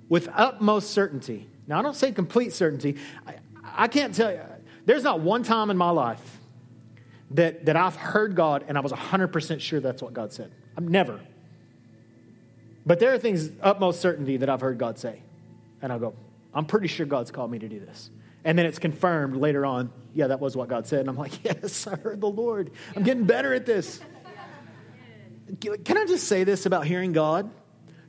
with 0.07 0.29
utmost 0.31 0.91
certainty? 0.91 1.49
Now, 1.65 1.79
I 1.79 1.81
don't 1.81 1.95
say 1.95 2.11
complete 2.11 2.53
certainty. 2.53 2.97
I, 3.25 3.37
I 3.65 3.87
can't 3.87 4.13
tell 4.13 4.31
you. 4.31 4.41
There's 4.85 5.01
not 5.01 5.21
one 5.21 5.41
time 5.41 5.71
in 5.71 5.77
my 5.77 5.89
life 5.89 6.37
that, 7.31 7.65
that 7.65 7.75
I've 7.75 7.95
heard 7.95 8.35
God 8.35 8.63
and 8.67 8.77
I 8.77 8.81
was 8.81 8.91
100% 8.91 9.59
sure 9.61 9.79
that's 9.79 10.03
what 10.03 10.13
God 10.13 10.31
said. 10.31 10.51
I'm 10.77 10.87
never. 10.87 11.21
But 12.85 12.99
there 12.99 13.11
are 13.11 13.17
things, 13.17 13.49
utmost 13.63 13.99
certainty, 13.99 14.37
that 14.37 14.47
I've 14.47 14.61
heard 14.61 14.77
God 14.77 14.99
say. 14.99 15.23
And 15.81 15.91
I'll 15.91 15.97
go, 15.97 16.13
I'm 16.53 16.67
pretty 16.67 16.87
sure 16.87 17.07
God's 17.07 17.31
called 17.31 17.49
me 17.49 17.57
to 17.57 17.67
do 17.67 17.79
this. 17.79 18.11
And 18.43 18.57
then 18.57 18.65
it's 18.65 18.79
confirmed 18.79 19.35
later 19.35 19.65
on, 19.65 19.91
yeah, 20.13 20.27
that 20.27 20.39
was 20.39 20.55
what 20.55 20.67
God 20.67 20.87
said. 20.87 21.01
And 21.01 21.09
I'm 21.09 21.17
like, 21.17 21.43
yes, 21.43 21.87
I 21.87 21.95
heard 21.95 22.21
the 22.21 22.29
Lord. 22.29 22.71
I'm 22.95 23.03
getting 23.03 23.25
better 23.25 23.53
at 23.53 23.65
this. 23.65 24.01
Can 25.59 25.97
I 25.97 26.05
just 26.05 26.27
say 26.27 26.43
this 26.43 26.65
about 26.65 26.85
hearing 26.85 27.11
God? 27.11 27.51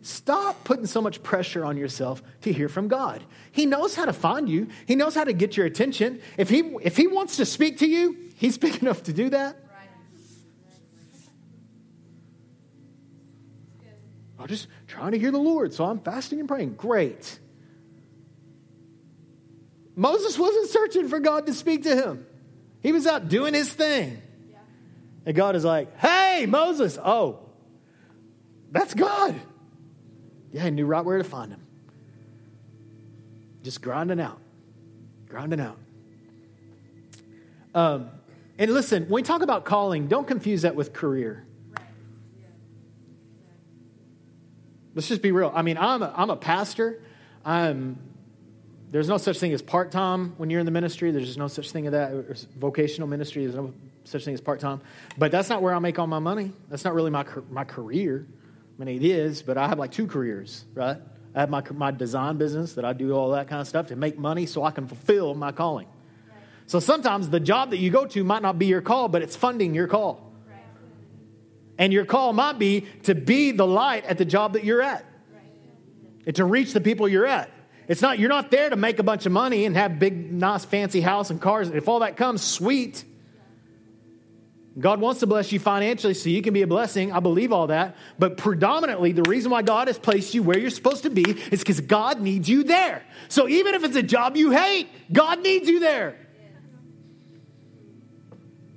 Stop 0.02 0.64
putting 0.64 0.86
so 0.86 1.00
much 1.00 1.22
pressure 1.22 1.64
on 1.64 1.76
yourself 1.76 2.22
to 2.42 2.52
hear 2.52 2.68
from 2.68 2.88
God. 2.88 3.22
He 3.52 3.66
knows 3.66 3.94
how 3.94 4.04
to 4.04 4.12
find 4.12 4.48
you. 4.48 4.68
He 4.86 4.96
knows 4.96 5.14
how 5.14 5.22
to 5.22 5.32
get 5.32 5.56
your 5.56 5.64
attention. 5.64 6.20
If 6.36 6.50
he 6.50 6.58
if 6.82 6.96
he 6.96 7.06
wants 7.06 7.36
to 7.36 7.46
speak 7.46 7.78
to 7.78 7.86
you, 7.86 8.16
he's 8.34 8.58
big 8.66 8.82
enough 8.82 9.04
to 9.04 9.12
do 9.12 9.30
that. 9.30 9.56
I'm 14.40 14.48
just 14.48 14.66
trying 14.88 15.12
to 15.12 15.20
hear 15.20 15.30
the 15.30 15.38
Lord, 15.38 15.72
so 15.72 15.84
I'm 15.84 16.00
fasting 16.00 16.40
and 16.40 16.48
praying. 16.48 16.74
Great. 16.74 17.38
Moses 19.94 20.38
wasn't 20.38 20.70
searching 20.70 21.08
for 21.08 21.20
God 21.20 21.46
to 21.46 21.54
speak 21.54 21.84
to 21.84 21.94
him, 21.94 22.26
he 22.80 22.92
was 22.92 23.06
out 23.06 23.28
doing 23.28 23.54
his 23.54 23.72
thing. 23.72 24.20
Yeah. 24.50 24.58
And 25.26 25.36
God 25.36 25.56
is 25.56 25.64
like, 25.64 25.98
hey, 25.98 26.46
Moses. 26.46 26.98
Oh, 27.02 27.40
that's 28.70 28.94
God. 28.94 29.38
Yeah, 30.52 30.64
he 30.64 30.70
knew 30.70 30.86
right 30.86 31.04
where 31.04 31.18
to 31.18 31.24
find 31.24 31.52
him. 31.52 31.60
Just 33.62 33.80
grinding 33.80 34.20
out, 34.20 34.38
grinding 35.28 35.60
out. 35.60 35.78
Um, 37.74 38.10
and 38.58 38.72
listen, 38.72 39.04
when 39.04 39.12
we 39.12 39.22
talk 39.22 39.42
about 39.42 39.64
calling, 39.64 40.08
don't 40.08 40.26
confuse 40.26 40.62
that 40.62 40.74
with 40.74 40.92
career. 40.92 41.46
Let's 44.94 45.08
just 45.08 45.22
be 45.22 45.32
real. 45.32 45.50
I 45.54 45.62
mean, 45.62 45.78
I'm 45.78 46.02
a, 46.02 46.12
I'm 46.14 46.28
a 46.28 46.36
pastor. 46.36 47.02
I'm 47.44 47.98
there's 48.92 49.08
no 49.08 49.16
such 49.16 49.38
thing 49.38 49.54
as 49.54 49.62
part 49.62 49.90
time 49.90 50.34
when 50.36 50.50
you're 50.50 50.60
in 50.60 50.66
the 50.66 50.72
ministry. 50.72 51.10
There's 51.10 51.24
just 51.24 51.38
no 51.38 51.48
such 51.48 51.70
thing 51.70 51.86
as 51.86 51.92
that. 51.92 52.10
There's 52.10 52.46
vocational 52.58 53.08
ministry, 53.08 53.42
there's 53.46 53.56
no 53.56 53.72
such 54.04 54.24
thing 54.26 54.34
as 54.34 54.40
part 54.42 54.60
time. 54.60 54.82
But 55.16 55.32
that's 55.32 55.48
not 55.48 55.62
where 55.62 55.74
I 55.74 55.78
make 55.78 55.98
all 55.98 56.06
my 56.06 56.18
money. 56.18 56.52
That's 56.68 56.84
not 56.84 56.92
really 56.92 57.10
my, 57.10 57.24
my 57.50 57.64
career. 57.64 58.26
I 58.78 58.84
mean, 58.84 58.96
it 58.96 59.04
is, 59.04 59.42
but 59.42 59.56
I 59.56 59.66
have 59.68 59.78
like 59.78 59.92
two 59.92 60.06
careers, 60.06 60.66
right? 60.74 60.98
I 61.34 61.40
have 61.40 61.48
my, 61.48 61.62
my 61.72 61.90
design 61.90 62.36
business 62.36 62.74
that 62.74 62.84
I 62.84 62.92
do 62.92 63.12
all 63.12 63.30
that 63.30 63.48
kind 63.48 63.62
of 63.62 63.66
stuff 63.66 63.86
to 63.86 63.96
make 63.96 64.18
money 64.18 64.44
so 64.44 64.62
I 64.62 64.70
can 64.72 64.86
fulfill 64.86 65.34
my 65.34 65.52
calling. 65.52 65.86
Right. 66.28 66.42
So 66.66 66.78
sometimes 66.78 67.30
the 67.30 67.40
job 67.40 67.70
that 67.70 67.78
you 67.78 67.90
go 67.90 68.04
to 68.04 68.22
might 68.22 68.42
not 68.42 68.58
be 68.58 68.66
your 68.66 68.82
call, 68.82 69.08
but 69.08 69.22
it's 69.22 69.36
funding 69.36 69.74
your 69.74 69.88
call. 69.88 70.30
And 71.78 71.94
your 71.94 72.04
call 72.04 72.34
might 72.34 72.58
be 72.58 72.86
to 73.04 73.14
be 73.14 73.52
the 73.52 73.66
light 73.66 74.04
at 74.04 74.18
the 74.18 74.26
job 74.26 74.52
that 74.52 74.64
you're 74.64 74.82
at, 74.82 75.06
right. 75.32 75.42
and 76.26 76.36
to 76.36 76.44
reach 76.44 76.74
the 76.74 76.82
people 76.82 77.08
you're 77.08 77.26
at. 77.26 77.50
It's 77.88 78.00
not, 78.00 78.18
you're 78.18 78.28
not 78.28 78.50
there 78.50 78.70
to 78.70 78.76
make 78.76 78.98
a 78.98 79.02
bunch 79.02 79.26
of 79.26 79.32
money 79.32 79.64
and 79.64 79.76
have 79.76 79.98
big, 79.98 80.32
nice, 80.32 80.64
fancy 80.64 81.00
house 81.00 81.30
and 81.30 81.40
cars. 81.40 81.70
If 81.70 81.88
all 81.88 82.00
that 82.00 82.16
comes, 82.16 82.42
sweet. 82.42 83.04
God 84.78 85.00
wants 85.00 85.20
to 85.20 85.26
bless 85.26 85.52
you 85.52 85.58
financially 85.58 86.14
so 86.14 86.30
you 86.30 86.40
can 86.40 86.54
be 86.54 86.62
a 86.62 86.66
blessing. 86.66 87.12
I 87.12 87.20
believe 87.20 87.52
all 87.52 87.66
that. 87.66 87.96
But 88.18 88.38
predominantly, 88.38 89.12
the 89.12 89.22
reason 89.22 89.50
why 89.50 89.62
God 89.62 89.88
has 89.88 89.98
placed 89.98 90.32
you 90.32 90.42
where 90.42 90.58
you're 90.58 90.70
supposed 90.70 91.02
to 91.02 91.10
be 91.10 91.22
is 91.22 91.60
because 91.60 91.80
God 91.80 92.20
needs 92.20 92.48
you 92.48 92.64
there. 92.64 93.02
So 93.28 93.48
even 93.48 93.74
if 93.74 93.84
it's 93.84 93.96
a 93.96 94.02
job 94.02 94.36
you 94.36 94.50
hate, 94.50 94.88
God 95.12 95.42
needs 95.42 95.68
you 95.68 95.80
there. 95.80 96.16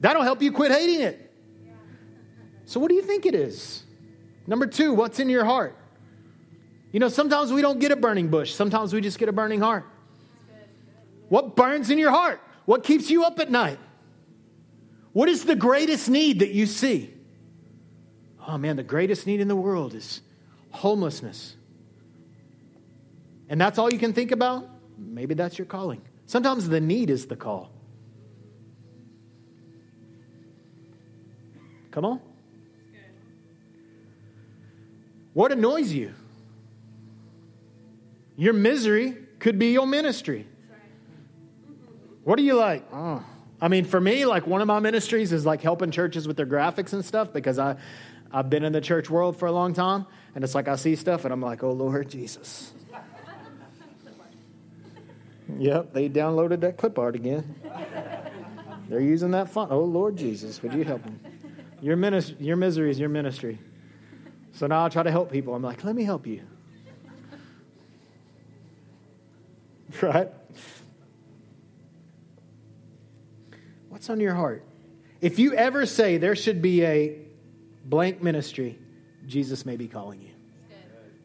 That'll 0.02 0.24
help 0.24 0.42
you 0.42 0.52
quit 0.52 0.72
hating 0.72 1.02
it. 1.02 1.22
So, 2.66 2.80
what 2.80 2.90
do 2.90 2.96
you 2.96 3.02
think 3.02 3.26
it 3.26 3.36
is? 3.36 3.84
Number 4.48 4.68
two, 4.68 4.94
what's 4.94 5.20
in 5.20 5.30
your 5.30 5.46
heart? 5.46 5.78
You 6.96 7.00
know, 7.00 7.10
sometimes 7.10 7.52
we 7.52 7.62
don't 7.62 7.80
get 7.80 7.92
a 7.92 7.98
burning 7.98 8.30
bush, 8.30 8.54
sometimes 8.54 8.94
we 8.94 9.02
just 9.02 9.20
get 9.20 9.28
a 9.28 9.34
burning 9.34 9.60
heart. 9.60 9.84
What 11.28 11.54
burns 11.54 11.90
in 11.90 11.98
your 11.98 12.12
heart? 12.12 12.40
What 12.64 12.86
keeps 12.86 13.10
you 13.10 13.26
up 13.26 13.38
at 13.42 13.52
night? 13.52 13.80
What 15.12 15.28
is 15.28 15.44
the 15.44 15.58
greatest 15.58 16.10
need 16.10 16.40
that 16.40 16.52
you 16.52 16.66
see? 16.66 17.14
Oh 18.48 18.58
man, 18.58 18.78
the 18.78 18.84
greatest 18.84 19.28
need 19.28 19.42
in 19.42 19.50
the 19.50 19.58
world 19.58 19.94
is 19.94 20.22
homelessness. 20.72 21.58
And 23.50 23.60
that's 23.60 23.78
all 23.78 23.92
you 23.92 24.00
can 24.00 24.14
think 24.14 24.32
about? 24.32 24.66
Maybe 24.98 25.34
that's 25.34 25.58
your 25.58 25.66
calling. 25.66 26.02
Sometimes 26.28 26.70
the 26.70 26.80
need 26.80 27.10
is 27.10 27.26
the 27.26 27.36
call. 27.36 27.74
Come 31.92 32.06
on. 32.06 32.22
What 35.34 35.52
annoys 35.52 35.92
you? 35.92 36.14
Your 38.38 38.54
misery 38.54 39.18
could 39.40 39.58
be 39.58 39.72
your 39.72 39.88
ministry. 39.88 40.48
What 42.24 42.38
do 42.38 42.44
you 42.44 42.56
like? 42.56 42.86
Oh. 42.92 43.24
I 43.62 43.68
mean, 43.68 43.86
for 43.86 44.02
me, 44.02 44.26
like 44.26 44.48
one 44.48 44.62
of 44.62 44.68
my 44.68 44.80
ministries 44.80 45.32
is 45.32 45.46
like 45.46 45.62
helping 45.62 45.92
churches 45.92 46.28
with 46.28 46.38
their 46.38 46.46
graphics 46.46 46.92
and 46.94 47.06
stuff 47.06 47.32
because 47.32 47.58
I, 47.60 47.78
I've 48.32 48.50
been 48.50 48.64
in 48.64 48.74
the 48.74 48.82
church 48.82 49.10
world 49.10 49.38
for 49.38 49.46
a 49.46 49.52
long 49.52 49.74
time. 49.74 50.06
And 50.34 50.44
it's 50.44 50.56
like 50.56 50.68
I 50.68 50.76
see 50.76 50.96
stuff 50.96 51.24
and 51.24 51.34
I'm 51.34 51.42
like, 51.42 51.64
oh, 51.64 51.72
Lord 51.72 52.10
Jesus. 52.10 52.74
yep, 55.58 55.94
they 55.94 56.10
downloaded 56.10 56.62
that 56.62 56.78
clip 56.78 57.00
art 57.00 57.16
again. 57.16 57.56
They're 58.90 59.00
using 59.00 59.32
that 59.32 59.50
font. 59.50 59.72
Oh, 59.72 59.84
Lord 59.84 60.18
Jesus, 60.18 60.62
would 60.62 60.74
you 60.74 60.84
help 60.84 61.04
them? 61.04 61.20
Your, 61.82 61.96
minis- 61.96 62.36
your 62.40 62.56
misery 62.56 62.92
is 62.92 63.00
your 63.00 63.10
ministry. 63.10 63.60
So 64.52 64.68
now 64.68 64.86
I 64.86 64.90
try 64.90 65.04
to 65.04 65.12
help 65.12 65.32
people. 65.32 65.54
I'm 65.54 65.64
like, 65.64 65.84
let 65.84 65.96
me 65.96 66.04
help 66.04 66.28
you. 66.28 66.42
Right? 70.02 70.30
What's 73.90 74.10
on 74.10 74.20
your 74.20 74.34
heart? 74.34 74.66
If 75.22 75.40
you 75.40 75.54
ever 75.54 75.86
say 75.86 76.18
there 76.18 76.36
should 76.36 76.62
be 76.62 76.84
a 76.84 77.18
blank 77.86 78.22
ministry, 78.22 78.78
Jesus 79.26 79.66
may 79.66 79.78
be 79.78 79.88
calling 79.88 80.22
you. 80.22 80.32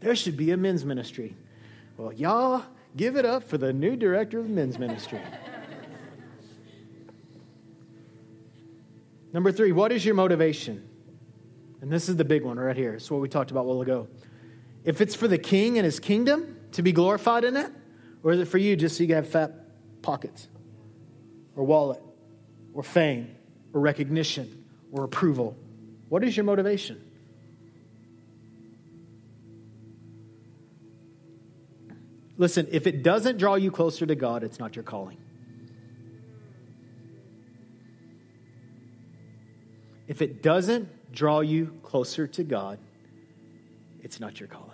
There 0.00 0.14
should 0.14 0.36
be 0.36 0.52
a 0.52 0.56
men's 0.56 0.84
ministry. 0.84 1.36
Well, 1.96 2.12
y'all 2.12 2.62
give 2.96 3.16
it 3.16 3.24
up 3.24 3.42
for 3.44 3.58
the 3.58 3.72
new 3.72 3.96
director 3.96 4.38
of 4.38 4.46
the 4.46 4.54
men's 4.54 4.78
ministry. 4.78 5.20
Number 9.32 9.52
three, 9.52 9.72
what 9.72 9.92
is 9.92 10.04
your 10.04 10.14
motivation? 10.14 10.88
And 11.80 11.90
this 11.90 12.08
is 12.08 12.16
the 12.16 12.24
big 12.24 12.44
one 12.44 12.58
right 12.58 12.76
here. 12.76 12.94
It's 12.94 13.10
what 13.10 13.20
we 13.20 13.28
talked 13.28 13.50
about 13.50 13.62
a 13.62 13.64
while 13.64 13.82
ago. 13.82 14.08
If 14.84 15.00
it's 15.00 15.14
for 15.14 15.28
the 15.28 15.38
king 15.38 15.76
and 15.76 15.84
his 15.84 16.00
kingdom 16.00 16.56
to 16.72 16.82
be 16.82 16.92
glorified 16.92 17.44
in 17.44 17.56
it, 17.56 17.70
or 18.22 18.32
is 18.32 18.40
it 18.40 18.46
for 18.46 18.58
you 18.58 18.76
just 18.76 18.96
so 18.96 19.02
you 19.02 19.08
can 19.08 19.16
have 19.16 19.28
fat 19.28 19.52
pockets, 20.02 20.48
or 21.56 21.64
wallet, 21.64 22.02
or 22.74 22.82
fame, 22.82 23.34
or 23.72 23.80
recognition, 23.80 24.64
or 24.92 25.04
approval? 25.04 25.56
What 26.08 26.24
is 26.24 26.36
your 26.36 26.44
motivation? 26.44 27.00
Listen, 32.36 32.66
if 32.70 32.86
it 32.86 33.02
doesn't 33.02 33.36
draw 33.36 33.56
you 33.56 33.70
closer 33.70 34.06
to 34.06 34.14
God, 34.14 34.42
it's 34.42 34.58
not 34.58 34.74
your 34.74 34.82
calling. 34.82 35.18
If 40.08 40.22
it 40.22 40.42
doesn't 40.42 41.12
draw 41.12 41.40
you 41.40 41.78
closer 41.82 42.26
to 42.26 42.42
God, 42.42 42.78
it's 44.02 44.18
not 44.20 44.40
your 44.40 44.48
calling. 44.48 44.69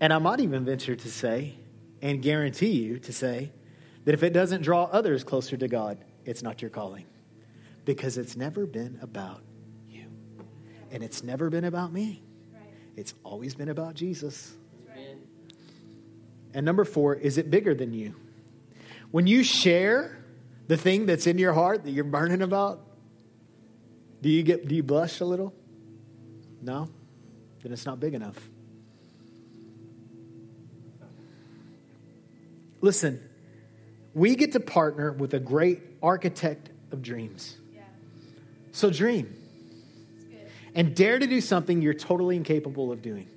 And 0.00 0.12
I 0.12 0.18
might 0.18 0.40
even 0.40 0.64
venture 0.64 0.96
to 0.96 1.10
say, 1.10 1.54
and 2.00 2.22
guarantee 2.22 2.70
you 2.70 2.98
to 3.00 3.12
say, 3.12 3.52
that 4.04 4.14
if 4.14 4.22
it 4.22 4.32
doesn't 4.32 4.62
draw 4.62 4.84
others 4.84 5.24
closer 5.24 5.56
to 5.56 5.68
God, 5.68 5.98
it's 6.24 6.42
not 6.42 6.62
your 6.62 6.70
calling. 6.70 7.04
Because 7.84 8.16
it's 8.16 8.36
never 8.36 8.66
been 8.66 8.98
about 9.02 9.42
you. 9.88 10.06
And 10.90 11.02
it's 11.02 11.22
never 11.22 11.50
been 11.50 11.64
about 11.64 11.92
me. 11.92 12.22
It's 12.96 13.14
always 13.24 13.54
been 13.54 13.68
about 13.68 13.94
Jesus. 13.94 14.54
And 16.52 16.66
number 16.66 16.84
four, 16.84 17.14
is 17.14 17.38
it 17.38 17.50
bigger 17.50 17.74
than 17.74 17.92
you? 17.92 18.14
When 19.10 19.26
you 19.26 19.44
share 19.44 20.24
the 20.66 20.76
thing 20.76 21.06
that's 21.06 21.26
in 21.26 21.38
your 21.38 21.52
heart 21.52 21.84
that 21.84 21.90
you're 21.90 22.04
burning 22.04 22.42
about, 22.42 22.80
do 24.20 24.28
you 24.28 24.42
get 24.42 24.68
do 24.68 24.74
you 24.74 24.82
blush 24.82 25.20
a 25.20 25.24
little? 25.24 25.54
No? 26.60 26.88
Then 27.62 27.72
it's 27.72 27.86
not 27.86 28.00
big 28.00 28.14
enough. 28.14 28.50
Listen, 32.80 33.20
we 34.14 34.34
get 34.36 34.52
to 34.52 34.60
partner 34.60 35.12
with 35.12 35.34
a 35.34 35.40
great 35.40 35.80
architect 36.02 36.70
of 36.92 37.02
dreams. 37.02 37.56
Yeah. 37.74 37.82
So 38.72 38.90
dream. 38.90 39.36
And 40.74 40.94
dare 40.94 41.18
to 41.18 41.26
do 41.26 41.40
something 41.40 41.82
you're 41.82 41.94
totally 41.94 42.36
incapable 42.36 42.92
of 42.92 43.02
doing. 43.02 43.28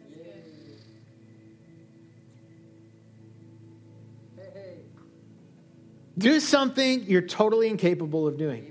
Do 6.15 6.39
something 6.39 7.03
you're 7.05 7.23
totally 7.23 7.69
incapable 7.69 8.27
of 8.27 8.37
doing. 8.37 8.69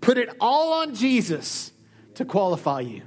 Put 0.00 0.18
it 0.18 0.28
all 0.40 0.74
on 0.74 0.94
Jesus 0.94 1.72
to 2.14 2.24
qualify 2.24 2.80
you. 2.80 3.02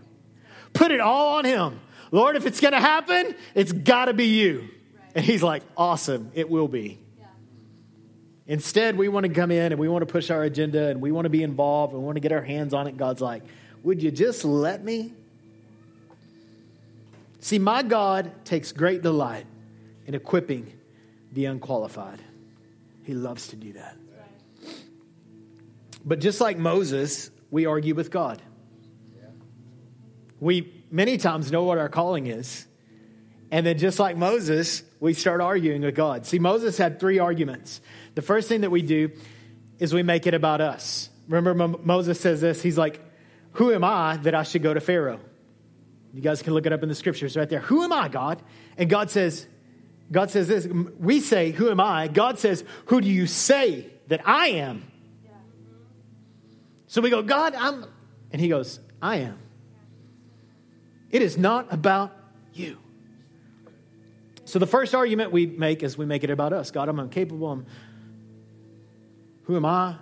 Put 0.74 0.92
it 0.92 1.00
all 1.00 1.38
on 1.38 1.46
Him. 1.46 1.80
Lord, 2.12 2.36
if 2.36 2.46
it's 2.46 2.60
going 2.60 2.74
to 2.74 2.80
happen, 2.80 3.36
it's 3.56 3.72
got 3.72 4.06
to 4.06 4.14
be 4.14 4.26
you. 4.26 4.68
And 5.18 5.26
He's 5.26 5.42
like, 5.42 5.64
awesome, 5.76 6.32
it 6.36 6.48
will 6.48 6.68
be. 6.68 7.00
Instead, 8.46 9.00
we 9.00 9.08
want 9.10 9.26
to 9.26 9.34
come 9.34 9.50
in 9.50 9.72
and 9.72 9.80
we 9.80 9.90
want 9.90 10.04
to 10.04 10.06
push 10.06 10.30
our 10.30 10.44
agenda 10.44 10.90
and 10.90 11.02
we 11.02 11.12
want 11.12 11.26
to 11.26 11.30
be 11.32 11.42
involved 11.42 11.92
and 11.92 12.02
we 12.04 12.06
want 12.06 12.18
to 12.18 12.20
get 12.22 12.32
our 12.32 12.44
hands 12.44 12.72
on 12.72 12.86
it. 12.86 12.98
God's 12.98 13.20
like, 13.20 13.42
would 13.82 14.04
you 14.04 14.12
just 14.12 14.46
let 14.46 14.84
me? 14.84 15.12
See, 17.40 17.58
my 17.58 17.82
God 17.82 18.32
takes 18.46 18.72
great 18.72 19.02
delight 19.02 19.48
in 20.06 20.14
equipping 20.14 20.72
the 21.34 21.46
unqualified. 21.46 22.22
He 23.04 23.16
loves 23.16 23.48
to 23.48 23.56
do 23.56 23.74
that. 23.74 23.98
But 26.06 26.20
just 26.20 26.40
like 26.40 26.60
Moses, 26.60 27.32
we 27.50 27.66
argue 27.66 27.96
with 27.96 28.12
God. 28.12 28.40
We 30.40 30.72
many 30.92 31.18
times 31.18 31.52
know 31.52 31.64
what 31.64 31.80
our 31.80 31.90
calling 31.90 32.28
is. 32.28 32.68
And 33.50 33.66
then, 33.66 33.78
just 33.78 33.98
like 33.98 34.16
Moses, 34.16 34.84
we 35.00 35.14
start 35.14 35.42
arguing 35.42 35.82
with 35.82 35.96
God. 35.96 36.26
See, 36.26 36.40
Moses 36.40 36.78
had 36.78 37.00
three 37.00 37.20
arguments. 37.20 37.82
The 38.16 38.22
first 38.22 38.50
thing 38.50 38.62
that 38.62 38.72
we 38.72 38.82
do 38.82 39.12
is 39.80 39.94
we 39.94 40.04
make 40.04 40.26
it 40.26 40.34
about 40.34 40.62
us. 40.62 41.10
Remember, 41.28 41.68
Moses 41.84 42.20
says 42.20 42.42
this 42.42 42.62
He's 42.62 42.78
like, 42.78 43.00
Who 43.54 43.72
am 43.72 43.84
I 43.84 44.18
that 44.18 44.34
I 44.34 44.44
should 44.44 44.64
go 44.64 44.74
to 44.74 44.82
Pharaoh? 44.82 45.20
You 46.14 46.22
guys 46.22 46.42
can 46.42 46.54
look 46.54 46.66
it 46.66 46.74
up 46.74 46.82
in 46.82 46.90
the 46.90 46.96
scriptures 46.96 47.38
right 47.38 47.50
there. 47.50 47.60
Who 47.60 47.84
am 47.84 47.94
I, 47.94 48.08
God? 48.08 48.42
And 48.78 48.90
God 48.90 49.12
says, 49.12 49.46
God 50.12 50.32
says 50.32 50.48
this. 50.48 50.66
We 50.66 51.20
say, 51.20 51.52
Who 51.52 51.70
am 51.70 51.80
I? 51.80 52.08
God 52.08 52.40
says, 52.40 52.64
Who 52.86 53.02
do 53.02 53.08
you 53.08 53.28
say 53.28 53.88
that 54.08 54.22
I 54.26 54.48
am? 54.48 54.84
So 56.88 57.02
we 57.02 57.10
go, 57.10 57.22
God, 57.22 57.54
I'm. 57.54 57.86
And 58.32 58.42
he 58.42 58.48
goes, 58.48 58.80
I 59.02 59.18
am. 59.18 59.38
It 61.12 61.22
is 61.22 61.38
not 61.38 61.72
about 61.72 62.16
you. 62.54 62.78
So 64.48 64.60
the 64.60 64.66
first 64.66 64.96
argument 64.96 65.34
we 65.34 65.46
make 65.46 65.84
is 65.84 65.98
we 65.98 66.06
make 66.06 66.24
it 66.24 66.30
about 66.30 66.54
us. 66.54 66.72
God, 66.72 66.88
I'm 66.88 66.98
incapable. 67.00 67.52
I'm, 67.52 67.66
who 69.44 69.58
am 69.58 69.66
I? 69.66 69.98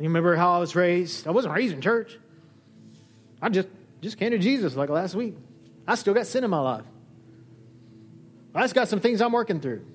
You 0.00 0.08
remember 0.08 0.34
how 0.34 0.54
I 0.54 0.58
was 0.58 0.74
raised? 0.74 1.28
I 1.28 1.30
wasn't 1.30 1.54
raised 1.54 1.72
in 1.72 1.80
church. 1.80 2.18
I 3.40 3.48
just 3.48 3.68
just 4.00 4.18
came 4.18 4.32
to 4.32 4.38
Jesus 4.38 4.74
like 4.74 4.88
last 4.88 5.14
week. 5.14 5.36
I 5.86 5.94
still 5.94 6.12
got 6.12 6.26
sin 6.26 6.42
in 6.42 6.50
my 6.50 6.58
life. 6.58 6.84
I 8.52 8.62
just 8.62 8.74
got 8.74 8.88
some 8.88 8.98
things 8.98 9.20
I'm 9.20 9.30
working 9.30 9.60
through. 9.60 9.86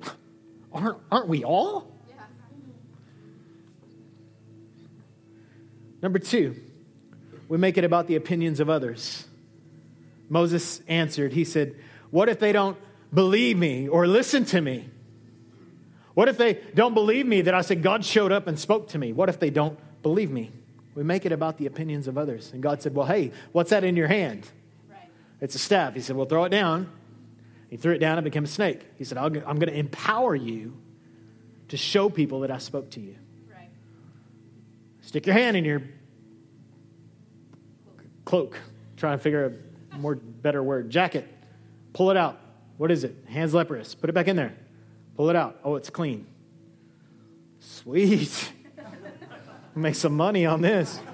aren't, 0.72 0.98
aren't 1.10 1.28
we 1.28 1.42
all? 1.42 1.92
Yeah. 2.08 2.14
Number 6.02 6.20
two, 6.20 6.54
we 7.48 7.58
make 7.58 7.78
it 7.78 7.84
about 7.84 8.06
the 8.06 8.14
opinions 8.14 8.60
of 8.60 8.70
others. 8.70 9.26
Moses 10.28 10.80
answered, 10.86 11.32
He 11.32 11.44
said, 11.44 11.74
What 12.14 12.28
if 12.28 12.38
they 12.38 12.52
don't 12.52 12.76
believe 13.12 13.58
me 13.58 13.88
or 13.88 14.06
listen 14.06 14.44
to 14.44 14.60
me? 14.60 14.88
What 16.14 16.28
if 16.28 16.38
they 16.38 16.60
don't 16.72 16.94
believe 16.94 17.26
me 17.26 17.40
that 17.40 17.54
I 17.54 17.60
said 17.62 17.82
God 17.82 18.04
showed 18.04 18.30
up 18.30 18.46
and 18.46 18.56
spoke 18.56 18.90
to 18.90 18.98
me? 18.98 19.12
What 19.12 19.28
if 19.28 19.40
they 19.40 19.50
don't 19.50 19.76
believe 20.00 20.30
me? 20.30 20.52
We 20.94 21.02
make 21.02 21.26
it 21.26 21.32
about 21.32 21.58
the 21.58 21.66
opinions 21.66 22.06
of 22.06 22.16
others. 22.16 22.52
And 22.52 22.62
God 22.62 22.80
said, 22.80 22.94
Well, 22.94 23.08
hey, 23.08 23.32
what's 23.50 23.70
that 23.70 23.82
in 23.82 23.96
your 23.96 24.06
hand? 24.06 24.48
Right. 24.88 25.10
It's 25.40 25.56
a 25.56 25.58
staff. 25.58 25.94
He 25.94 26.00
said, 26.00 26.14
Well, 26.14 26.26
throw 26.26 26.44
it 26.44 26.50
down. 26.50 26.88
He 27.68 27.76
threw 27.76 27.94
it 27.94 27.98
down 27.98 28.16
and 28.16 28.24
became 28.24 28.44
a 28.44 28.46
snake. 28.46 28.82
He 28.96 29.02
said, 29.02 29.18
I'm 29.18 29.32
going 29.32 29.58
to 29.58 29.76
empower 29.76 30.36
you 30.36 30.76
to 31.70 31.76
show 31.76 32.08
people 32.08 32.42
that 32.42 32.52
I 32.52 32.58
spoke 32.58 32.90
to 32.90 33.00
you. 33.00 33.16
Right. 33.52 33.70
Stick 35.00 35.26
your 35.26 35.34
hand 35.34 35.56
in 35.56 35.64
your 35.64 35.82
cloak. 38.24 38.56
Try 38.98 39.14
and 39.14 39.20
figure 39.20 39.52
a 39.90 39.98
more 39.98 40.14
better 40.14 40.62
word. 40.62 40.90
Jacket. 40.90 41.28
Pull 41.94 42.10
it 42.10 42.18
out. 42.18 42.38
What 42.76 42.90
is 42.90 43.04
it? 43.04 43.16
Hands 43.28 43.54
leprous. 43.54 43.94
Put 43.94 44.10
it 44.10 44.12
back 44.12 44.28
in 44.28 44.36
there. 44.36 44.54
Pull 45.16 45.30
it 45.30 45.36
out. 45.36 45.58
Oh, 45.64 45.76
it's 45.76 45.88
clean. 45.88 46.26
Sweet. 47.60 48.52
Make 49.74 49.94
some 49.94 50.14
money 50.16 50.44
on 50.44 50.60
this. 50.60 51.00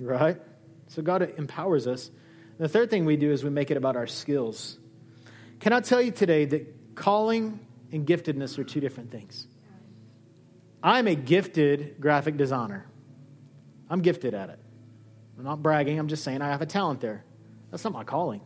Right? 0.00 0.40
So 0.86 1.02
God 1.02 1.34
empowers 1.38 1.88
us. 1.88 2.06
And 2.06 2.64
the 2.64 2.68
third 2.68 2.88
thing 2.88 3.04
we 3.04 3.16
do 3.16 3.32
is 3.32 3.42
we 3.42 3.50
make 3.50 3.72
it 3.72 3.76
about 3.76 3.96
our 3.96 4.06
skills. 4.06 4.78
Can 5.58 5.72
I 5.72 5.80
tell 5.80 6.00
you 6.00 6.12
today 6.12 6.44
that 6.44 6.94
calling 6.94 7.58
and 7.90 8.06
giftedness 8.06 8.58
are 8.58 8.64
two 8.64 8.78
different 8.78 9.10
things? 9.10 9.48
I'm 10.84 11.08
a 11.08 11.16
gifted 11.16 12.00
graphic 12.00 12.36
designer. 12.36 12.86
I'm 13.90 14.00
gifted 14.00 14.34
at 14.34 14.50
it. 14.50 14.60
I'm 15.38 15.44
not 15.44 15.62
bragging, 15.62 15.98
I'm 15.98 16.08
just 16.08 16.24
saying 16.24 16.42
I 16.42 16.48
have 16.48 16.62
a 16.62 16.66
talent 16.66 17.00
there. 17.00 17.24
That's 17.70 17.84
not 17.84 17.92
my 17.92 18.04
calling. 18.04 18.40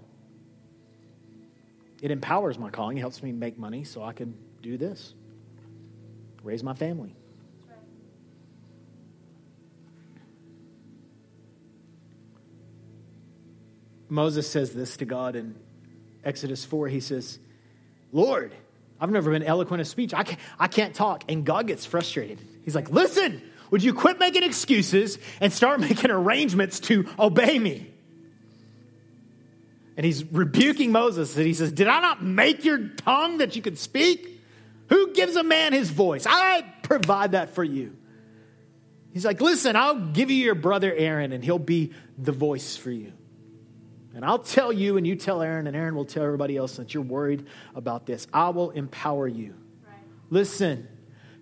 It 2.02 2.11
empowers 2.11 2.59
my 2.59 2.70
calling, 2.70 2.98
it 2.98 3.00
helps 3.00 3.22
me 3.22 3.33
make 3.33 3.59
money 3.59 3.85
so 3.85 4.02
I 4.02 4.12
can 4.12 4.37
do 4.61 4.76
this, 4.76 5.14
raise 6.42 6.62
my 6.62 6.74
family. 6.74 7.16
Moses 14.12 14.46
says 14.46 14.74
this 14.74 14.98
to 14.98 15.07
God 15.07 15.37
in 15.37 15.55
Exodus 16.22 16.66
4. 16.66 16.88
He 16.88 17.00
says, 17.00 17.38
Lord, 18.12 18.52
I've 19.00 19.11
never 19.11 19.31
been 19.31 19.42
eloquent 19.42 19.81
of 19.81 19.88
speech. 19.88 20.12
I 20.12 20.22
can't, 20.22 20.38
I 20.59 20.68
can't 20.68 20.94
talk. 20.94 21.24
And 21.28 21.46
God 21.46 21.66
gets 21.66 21.87
frustrated. 21.87 22.38
He's 22.62 22.74
like, 22.74 22.90
Listen, 22.90 23.42
would 23.73 23.83
you 23.83 23.95
quit 23.95 24.21
making 24.21 24.43
excuses 24.43 25.19
and 25.41 25.51
start 25.51 25.81
making 25.89 26.11
arrangements 26.11 26.79
to 26.79 27.09
obey 27.19 27.59
me? 27.59 27.91
And 29.97 30.07
he's 30.07 30.25
rebuking 30.25 30.93
Moses 30.93 31.37
and 31.37 31.47
he 31.47 31.55
says, 31.55 31.73
Did 31.73 31.89
I 31.89 32.01
not 32.01 32.23
make 32.23 32.65
your 32.65 32.89
tongue 32.89 33.39
that 33.39 33.57
you 33.57 33.63
could 33.63 33.79
speak? 33.79 34.41
Who 34.91 35.15
gives 35.15 35.37
a 35.37 35.43
man 35.43 35.73
his 35.73 35.89
voice? 35.89 36.27
I 36.29 36.63
provide 36.83 37.33
that 37.33 37.55
for 37.55 37.65
you. 37.65 37.97
He's 39.15 39.25
like, 39.25 39.41
Listen, 39.41 39.75
I'll 39.75 39.99
give 39.99 40.31
you 40.31 40.37
your 40.37 40.55
brother 40.55 40.95
Aaron 40.95 41.33
and 41.33 41.43
he'll 41.43 41.59
be 41.59 41.93
the 42.19 42.33
voice 42.33 42.77
for 42.77 42.91
you. 42.91 43.15
And 44.15 44.23
I'll 44.23 44.39
tell 44.39 44.71
you, 44.71 44.99
and 44.99 45.07
you 45.07 45.17
tell 45.17 45.41
Aaron, 45.41 45.67
and 45.67 45.75
Aaron 45.75 45.95
will 45.95 46.05
tell 46.05 46.23
everybody 46.23 46.59
else 46.59 46.77
that 46.77 46.93
you're 46.93 47.03
worried 47.03 47.47
about 47.75 48.05
this. 48.05 48.27
I 48.31 48.51
will 48.51 48.71
empower 48.71 49.27
you. 49.27 49.55
Right. 49.87 49.97
Listen, 50.29 50.87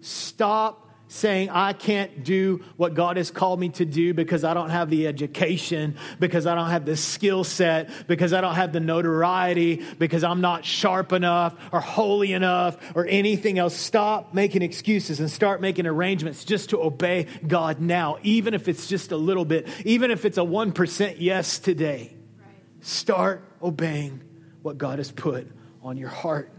stop 0.00 0.89
saying, 1.10 1.50
I 1.50 1.72
can't 1.72 2.22
do 2.22 2.64
what 2.76 2.94
God 2.94 3.16
has 3.16 3.32
called 3.32 3.58
me 3.58 3.70
to 3.70 3.84
do 3.84 4.14
because 4.14 4.44
I 4.44 4.54
don't 4.54 4.70
have 4.70 4.88
the 4.90 5.08
education, 5.08 5.96
because 6.20 6.46
I 6.46 6.54
don't 6.54 6.70
have 6.70 6.86
the 6.86 6.96
skill 6.96 7.42
set, 7.42 7.90
because 8.06 8.32
I 8.32 8.40
don't 8.40 8.54
have 8.54 8.72
the 8.72 8.78
notoriety, 8.78 9.84
because 9.98 10.22
I'm 10.22 10.40
not 10.40 10.64
sharp 10.64 11.12
enough 11.12 11.56
or 11.72 11.80
holy 11.80 12.32
enough 12.32 12.78
or 12.94 13.06
anything 13.06 13.58
else. 13.58 13.74
Stop 13.74 14.34
making 14.34 14.62
excuses 14.62 15.18
and 15.18 15.28
start 15.28 15.60
making 15.60 15.86
arrangements 15.86 16.44
just 16.44 16.70
to 16.70 16.80
obey 16.80 17.26
God 17.44 17.80
now, 17.80 18.18
even 18.22 18.54
if 18.54 18.68
it's 18.68 18.86
just 18.86 19.10
a 19.10 19.16
little 19.16 19.44
bit, 19.44 19.68
even 19.84 20.12
if 20.12 20.24
it's 20.24 20.38
a 20.38 20.42
1% 20.42 21.16
yes 21.18 21.58
today. 21.58 22.16
Start 22.82 23.42
obeying 23.60 24.22
what 24.62 24.78
God 24.78 24.98
has 24.98 25.10
put 25.10 25.48
on 25.82 25.96
your 25.96 26.08
heart. 26.08 26.52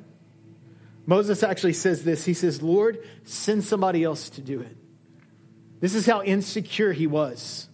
Moses 1.12 1.43
actually 1.43 1.74
says 1.74 2.06
this. 2.06 2.24
He 2.24 2.34
says, 2.34 2.62
Lord, 2.62 3.06
send 3.26 3.65
somebody 3.65 4.02
else 4.02 4.30
to 4.30 4.41
do 4.41 4.62
it. 4.62 4.78
This 5.82 5.93
is 5.93 6.06
how 6.06 6.24
insecure 6.24 6.93
he 6.93 7.06
was. 7.06 7.67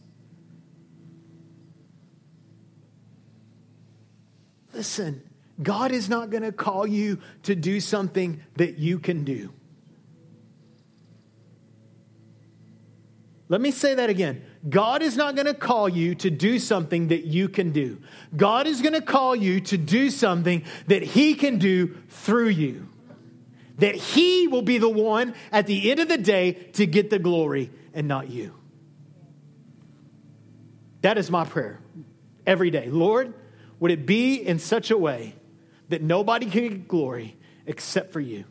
Listen, 4.73 5.21
God 5.61 5.91
is 5.91 6.09
not 6.09 6.31
going 6.31 6.41
to 6.41 6.51
call 6.51 6.87
you 6.87 7.19
to 7.43 7.53
do 7.53 7.79
something 7.79 8.41
that 8.55 8.79
you 8.79 8.97
can 8.97 9.23
do. 9.23 9.53
Let 13.49 13.61
me 13.61 13.69
say 13.69 13.93
that 13.93 14.09
again. 14.09 14.41
God 14.67 15.03
is 15.03 15.15
not 15.15 15.35
going 15.35 15.45
to 15.45 15.53
call 15.53 15.87
you 15.87 16.15
to 16.15 16.31
do 16.31 16.57
something 16.57 17.09
that 17.09 17.25
you 17.25 17.49
can 17.49 17.71
do. 17.71 17.99
God 18.35 18.65
is 18.65 18.81
going 18.81 18.95
to 18.95 19.01
call 19.01 19.35
you 19.35 19.61
to 19.61 19.77
do 19.77 20.09
something 20.09 20.63
that 20.87 21.03
He 21.03 21.35
can 21.35 21.59
do 21.59 21.97
through 22.09 22.49
you. 22.49 22.87
That 23.77 23.95
He 23.95 24.47
will 24.47 24.61
be 24.61 24.77
the 24.77 24.89
one 24.89 25.35
at 25.51 25.67
the 25.67 25.91
end 25.91 25.99
of 25.99 26.07
the 26.07 26.17
day 26.17 26.53
to 26.73 26.85
get 26.85 27.09
the 27.09 27.19
glory 27.19 27.71
and 27.93 28.07
not 28.07 28.29
you. 28.29 28.53
That 31.01 31.17
is 31.17 31.29
my 31.29 31.45
prayer 31.45 31.79
every 32.45 32.71
day. 32.71 32.89
Lord, 32.89 33.33
would 33.79 33.91
it 33.91 34.05
be 34.05 34.35
in 34.35 34.59
such 34.59 34.91
a 34.91 34.97
way 34.97 35.35
that 35.89 36.01
nobody 36.01 36.49
can 36.49 36.67
get 36.67 36.87
glory 36.87 37.37
except 37.65 38.11
for 38.11 38.19
you? 38.19 38.45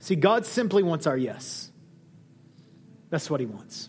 See, 0.00 0.16
God 0.16 0.44
simply 0.44 0.82
wants 0.82 1.06
our 1.06 1.16
yes. 1.16 1.70
That's 3.10 3.30
what 3.30 3.40
he 3.40 3.46
wants. 3.46 3.88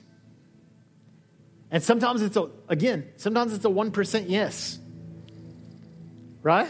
And 1.72 1.84
sometimes 1.84 2.22
it's 2.22 2.38
a, 2.38 2.50
again, 2.70 3.10
sometimes 3.18 3.54
it's 3.54 3.66
a 3.66 3.70
1% 3.70 4.26
yes. 4.30 4.80
Right? 6.42 6.70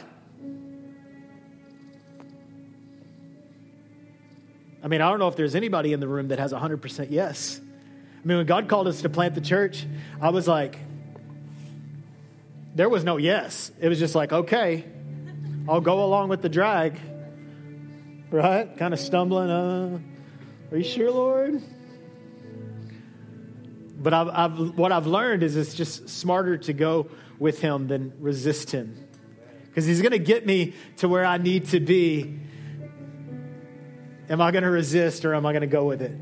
I 4.85 4.87
mean, 4.87 5.01
I 5.01 5.09
don't 5.09 5.17
know 5.17 5.27
if 5.27 5.35
there's 5.35 5.55
anybody 5.55 5.93
in 5.93 5.99
the 5.99 6.07
room 6.07 6.27
that 6.27 6.37
has 6.37 6.53
a 6.53 6.59
100% 6.59 7.07
yes. 7.09 7.59
I 7.59 8.27
mean, 8.27 8.37
when 8.37 8.45
God 8.45 8.69
called 8.69 8.87
us 8.87 9.01
to 9.01 9.09
plant 9.09 9.33
the 9.33 9.41
church, 9.41 9.83
I 10.21 10.29
was 10.29 10.47
like, 10.47 10.77
there 12.75 12.87
was 12.87 13.03
no 13.03 13.17
yes. 13.17 13.71
It 13.81 13.89
was 13.89 13.97
just 13.97 14.13
like, 14.13 14.31
okay, 14.31 14.85
I'll 15.67 15.81
go 15.81 16.05
along 16.05 16.29
with 16.29 16.43
the 16.43 16.49
drag. 16.49 16.99
Right? 18.29 18.77
Kind 18.77 18.93
of 18.93 18.99
stumbling. 18.99 19.49
Uh, 19.49 19.99
are 20.71 20.77
you 20.77 20.83
sure, 20.83 21.09
Lord? 21.09 21.63
But 23.97 24.13
I've, 24.13 24.27
I've, 24.27 24.77
what 24.77 24.91
I've 24.91 25.07
learned 25.07 25.41
is 25.41 25.55
it's 25.55 25.73
just 25.73 26.09
smarter 26.09 26.59
to 26.59 26.73
go 26.73 27.09
with 27.39 27.59
him 27.59 27.87
than 27.87 28.13
resist 28.19 28.69
him. 28.69 29.03
Because 29.63 29.87
he's 29.87 30.03
going 30.03 30.11
to 30.11 30.19
get 30.19 30.45
me 30.45 30.75
to 30.97 31.09
where 31.09 31.25
I 31.25 31.39
need 31.39 31.69
to 31.69 31.79
be. 31.79 32.39
Am 34.29 34.41
I 34.41 34.51
going 34.51 34.63
to 34.63 34.69
resist 34.69 35.25
or 35.25 35.35
am 35.35 35.45
I 35.45 35.51
going 35.51 35.61
to 35.61 35.67
go 35.67 35.85
with 35.85 36.01
it? 36.01 36.15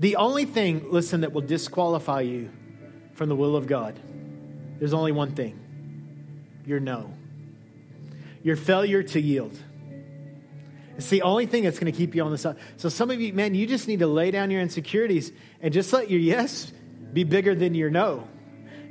The 0.00 0.16
only 0.16 0.44
thing, 0.44 0.90
listen, 0.90 1.22
that 1.22 1.32
will 1.32 1.40
disqualify 1.40 2.22
you 2.22 2.50
from 3.14 3.28
the 3.28 3.36
will 3.36 3.56
of 3.56 3.66
God, 3.66 3.98
there's 4.78 4.92
only 4.92 5.12
one 5.12 5.34
thing 5.34 5.60
your 6.66 6.80
no, 6.80 7.12
your 8.42 8.56
failure 8.56 9.02
to 9.02 9.20
yield. 9.20 9.56
It's 10.96 11.08
the 11.08 11.22
only 11.22 11.46
thing 11.46 11.64
that's 11.64 11.78
going 11.78 11.92
to 11.92 11.96
keep 11.96 12.14
you 12.14 12.22
on 12.22 12.30
the 12.30 12.38
side. 12.38 12.56
So, 12.76 12.88
some 12.88 13.10
of 13.10 13.20
you, 13.20 13.32
man, 13.32 13.54
you 13.54 13.66
just 13.66 13.88
need 13.88 14.00
to 14.00 14.06
lay 14.06 14.30
down 14.30 14.50
your 14.50 14.60
insecurities 14.60 15.32
and 15.60 15.72
just 15.72 15.92
let 15.92 16.10
your 16.10 16.20
yes 16.20 16.72
be 17.12 17.24
bigger 17.24 17.54
than 17.54 17.74
your 17.74 17.90
no. 17.90 18.28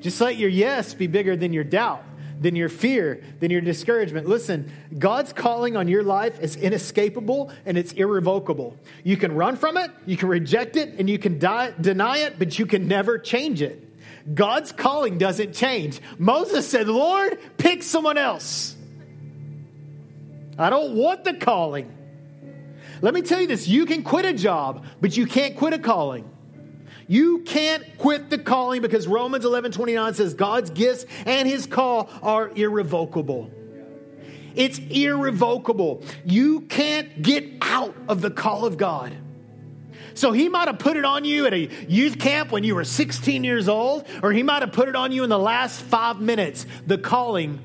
Just 0.01 0.19
let 0.19 0.37
your 0.37 0.49
yes 0.49 0.93
be 0.93 1.07
bigger 1.07 1.35
than 1.35 1.53
your 1.53 1.63
doubt, 1.63 2.03
than 2.43 2.55
your 2.55 2.69
fear, 2.69 3.23
than 3.39 3.49
your 3.49 3.61
discouragement. 3.61 4.27
Listen, 4.27 4.71
God's 4.97 5.33
calling 5.33 5.75
on 5.75 5.87
your 5.87 6.03
life 6.03 6.39
is 6.39 6.55
inescapable 6.55 7.51
and 7.65 7.77
it's 7.77 7.93
irrevocable. 7.93 8.77
You 9.03 9.17
can 9.17 9.33
run 9.33 9.55
from 9.55 9.77
it, 9.77 9.89
you 10.05 10.17
can 10.17 10.29
reject 10.29 10.75
it, 10.75 10.99
and 10.99 11.09
you 11.09 11.17
can 11.17 11.39
die, 11.39 11.73
deny 11.79 12.19
it, 12.19 12.37
but 12.37 12.59
you 12.59 12.65
can 12.65 12.87
never 12.87 13.17
change 13.17 13.61
it. 13.61 13.89
God's 14.35 14.71
calling 14.71 15.17
doesn't 15.17 15.53
change. 15.53 15.99
Moses 16.17 16.67
said, 16.69 16.87
Lord, 16.87 17.39
pick 17.57 17.81
someone 17.81 18.17
else. 18.17 18.75
I 20.57 20.69
don't 20.69 20.95
want 20.95 21.23
the 21.23 21.33
calling. 21.33 21.91
Let 23.01 23.13
me 23.13 23.21
tell 23.21 23.41
you 23.41 23.47
this 23.47 23.67
you 23.67 23.85
can 23.85 24.03
quit 24.03 24.25
a 24.25 24.33
job, 24.33 24.85
but 25.01 25.17
you 25.17 25.25
can't 25.25 25.57
quit 25.57 25.73
a 25.73 25.79
calling. 25.79 26.29
You 27.07 27.39
can't 27.39 27.83
quit 27.97 28.29
the 28.29 28.37
calling 28.37 28.81
because 28.81 29.07
Romans 29.07 29.45
11 29.45 29.71
29 29.71 30.13
says 30.13 30.33
God's 30.33 30.69
gifts 30.69 31.05
and 31.25 31.47
his 31.47 31.65
call 31.65 32.09
are 32.21 32.49
irrevocable. 32.49 33.51
It's 34.55 34.77
irrevocable. 34.77 36.03
You 36.25 36.61
can't 36.61 37.21
get 37.21 37.45
out 37.61 37.95
of 38.07 38.21
the 38.21 38.29
call 38.29 38.65
of 38.65 38.77
God. 38.77 39.15
So 40.15 40.31
he 40.31 40.47
might 40.47 40.67
have 40.67 40.77
put 40.77 40.95
it 40.95 41.05
on 41.05 41.25
you 41.25 41.47
at 41.47 41.53
a 41.53 41.69
youth 41.87 42.19
camp 42.19 42.51
when 42.51 42.63
you 42.63 42.75
were 42.75 42.83
16 42.83 43.43
years 43.43 43.67
old, 43.67 44.05
or 44.21 44.31
he 44.31 44.43
might 44.43 44.61
have 44.61 44.71
put 44.71 44.87
it 44.87 44.95
on 44.95 45.11
you 45.11 45.23
in 45.23 45.29
the 45.29 45.39
last 45.39 45.81
five 45.81 46.21
minutes. 46.21 46.67
The 46.85 46.99
calling 46.99 47.59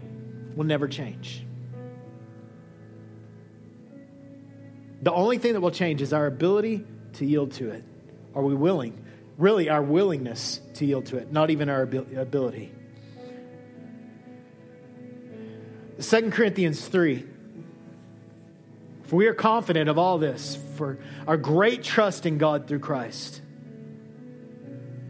will 0.57 0.65
never 0.65 0.89
change. 0.89 1.45
The 5.03 5.13
only 5.13 5.39
thing 5.39 5.53
that 5.53 5.61
will 5.61 5.71
change 5.71 6.01
is 6.01 6.13
our 6.13 6.27
ability 6.27 6.85
to 7.15 7.27
yield 7.27 7.53
to 7.53 7.71
it. 7.71 7.85
Are 8.35 8.43
we 8.43 8.55
willing? 8.55 9.05
Really, 9.39 9.71
our 9.71 9.83
willingness 9.83 10.61
to 10.75 10.85
yield 10.85 11.07
to 11.07 11.17
it, 11.17 11.33
not 11.33 11.51
even 11.51 11.69
our 11.69 11.83
ability. 11.83 12.73
2 16.01 16.31
Corinthians 16.31 16.87
3 16.87 17.25
For 19.05 19.15
we 19.15 19.29
are 19.29 19.35
confident 19.35 19.89
of 19.89 19.97
all 19.97 20.19
this, 20.19 20.59
for 20.77 20.99
our 21.27 21.37
great 21.37 21.85
trust 21.85 22.27
in 22.27 22.37
God 22.37 22.67
through 22.67 22.81
Christ. 22.81 23.41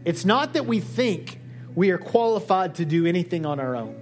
It's 0.05 0.23
not 0.25 0.53
that 0.53 0.67
we 0.67 0.79
think 0.79 1.39
we 1.73 1.89
are 1.89 1.97
qualified 1.97 2.75
to 2.75 2.85
do 2.85 3.07
anything 3.07 3.47
on 3.47 3.59
our 3.59 3.75
own. 3.75 3.95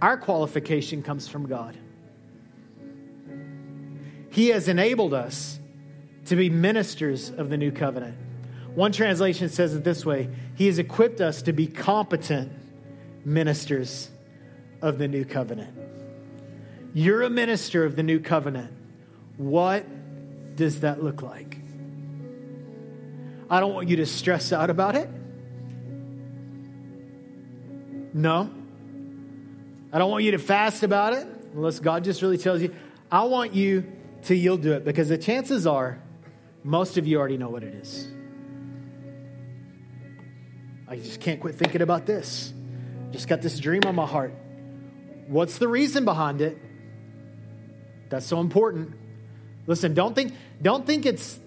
Our 0.00 0.16
qualification 0.16 1.04
comes 1.04 1.28
from 1.28 1.46
God. 1.46 1.76
He 4.30 4.48
has 4.48 4.66
enabled 4.66 5.14
us 5.14 5.60
to 6.26 6.36
be 6.36 6.50
ministers 6.50 7.30
of 7.30 7.50
the 7.50 7.56
new 7.56 7.72
covenant. 7.72 8.16
One 8.74 8.92
translation 8.92 9.48
says 9.48 9.74
it 9.74 9.84
this 9.84 10.04
way 10.04 10.28
He 10.54 10.66
has 10.66 10.78
equipped 10.78 11.20
us 11.20 11.42
to 11.42 11.52
be 11.52 11.66
competent 11.66 12.52
ministers 13.24 14.10
of 14.80 14.98
the 14.98 15.08
new 15.08 15.24
covenant. 15.24 15.78
You're 16.94 17.22
a 17.22 17.30
minister 17.30 17.84
of 17.84 17.96
the 17.96 18.02
new 18.02 18.20
covenant. 18.20 18.72
What 19.36 19.86
does 20.56 20.80
that 20.80 21.02
look 21.02 21.22
like? 21.22 21.58
I 23.48 23.60
don't 23.60 23.74
want 23.74 23.88
you 23.88 23.96
to 23.96 24.06
stress 24.06 24.52
out 24.52 24.70
about 24.70 24.96
it. 24.96 25.08
No. 28.14 28.50
I 29.92 29.98
don't 29.98 30.10
want 30.10 30.24
you 30.24 30.32
to 30.32 30.38
fast 30.38 30.82
about 30.82 31.12
it 31.12 31.26
unless 31.54 31.78
God 31.78 32.04
just 32.04 32.22
really 32.22 32.38
tells 32.38 32.62
you. 32.62 32.74
I 33.10 33.24
want 33.24 33.54
you 33.54 33.90
to 34.24 34.34
yield 34.34 34.62
to 34.62 34.72
it 34.72 34.84
because 34.84 35.08
the 35.08 35.18
chances 35.18 35.66
are 35.66 36.01
most 36.64 36.98
of 36.98 37.06
you 37.06 37.18
already 37.18 37.36
know 37.36 37.48
what 37.48 37.62
it 37.62 37.74
is. 37.74 38.08
I 40.88 40.96
just 40.96 41.20
can't 41.20 41.40
quit 41.40 41.54
thinking 41.54 41.82
about 41.82 42.06
this. 42.06 42.52
Just 43.10 43.28
got 43.28 43.42
this 43.42 43.58
dream 43.58 43.82
on 43.86 43.94
my 43.94 44.06
heart. 44.06 44.34
What's 45.26 45.58
the 45.58 45.68
reason 45.68 46.04
behind 46.04 46.40
it? 46.40 46.58
That's 48.10 48.26
so 48.26 48.40
important. 48.40 48.94
Listen, 49.66 49.94
don't 49.94 50.14
think, 50.14 50.34
don't 50.60 50.86
think 50.86 51.06
it's 51.06 51.40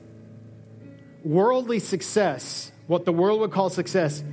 worldly 1.24 1.80
success, 1.80 2.72
what 2.88 3.06
the 3.06 3.14
world 3.14 3.42
would 3.42 3.52
call 3.52 3.70
success. 3.70 4.24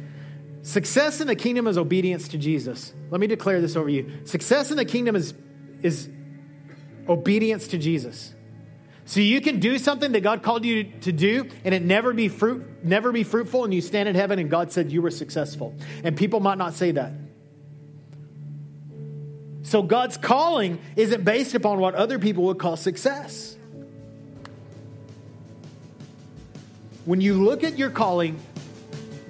Success 0.63 1.21
in 1.21 1.27
the 1.27 1.37
kingdom 1.37 1.67
is 1.67 1.77
obedience 1.77 2.29
to 2.29 2.39
Jesus. 2.39 2.93
Let 3.11 3.21
me 3.21 3.27
declare 3.27 3.61
this 3.61 3.77
over 3.77 3.89
you. 3.89 4.25
Success 4.25 4.71
in 4.71 4.77
the 4.77 4.85
kingdom 4.85 5.17
is, 5.17 5.35
is 5.83 6.09
obedience 7.09 7.69
to 7.69 7.79
Jesus. 7.79 8.33
So 9.05 9.21
you 9.21 9.41
can 9.41 9.59
do 9.59 9.79
something 9.79 10.13
that 10.13 10.21
God 10.21 10.43
called 10.43 10.65
you 10.65 10.85
to 11.03 11.13
do 11.13 11.49
and 11.65 11.75
it 11.75 11.83
never 11.83 12.13
be 12.13 12.29
fruit 12.29 12.85
never 12.85 13.13
be 13.13 13.25
fruitful 13.25 13.65
and 13.65 13.73
you 13.73 13.81
stand 13.81 14.09
in 14.09 14.15
heaven 14.15 14.39
and 14.39 14.51
God 14.51 14.73
said 14.73 14.91
you 14.93 15.03
were 15.03 15.11
successful. 15.11 15.75
And 16.05 16.17
people 16.17 16.41
might 16.41 16.59
not 16.59 16.75
say 16.75 16.93
that. 16.93 17.13
So 19.65 19.83
God's 19.83 20.17
calling 20.17 20.81
isn't 20.97 21.25
based 21.25 21.55
upon 21.55 21.79
what 21.79 21.95
other 21.95 22.19
people 22.19 22.45
would 22.45 22.59
call 22.59 22.77
success. 22.77 23.57
When 27.05 27.21
you 27.21 27.43
look 27.43 27.65
at 27.65 27.79
your 27.79 27.91
calling, 27.91 28.39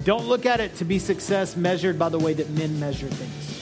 don't 0.03 0.25
look 0.25 0.45
at 0.45 0.59
it 0.59 0.75
to 0.75 0.85
be 0.85 0.99
success 0.99 1.55
measured 1.55 1.97
by 1.97 2.09
the 2.09 2.19
way 2.19 2.33
that 2.33 2.49
men 2.49 2.79
measure 2.79 3.07
things. 3.07 3.52